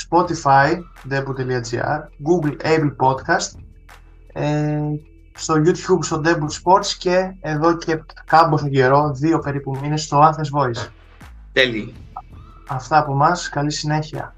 Spotify, 0.09 0.79
debu.gr, 1.11 2.01
Google 2.29 2.57
Able 2.63 2.97
Podcast, 2.97 3.51
ε, 4.33 4.81
στο 5.39 5.55
YouTube, 5.55 5.99
στο 6.01 6.21
Devil 6.25 6.49
Sports 6.63 6.87
και 6.99 7.35
εδώ 7.41 7.77
και 7.77 8.03
κάμποσο 8.25 8.69
καιρό, 8.69 9.13
δύο 9.15 9.39
περίπου 9.39 9.79
μήνες, 9.83 10.03
στο 10.03 10.21
Athens 10.21 10.61
Voice. 10.61 10.89
Τέλει. 11.53 11.95
Αυτά 12.69 12.99
από 12.99 13.13
εμά 13.13 13.37
Καλή 13.51 13.73
συνέχεια. 13.73 14.35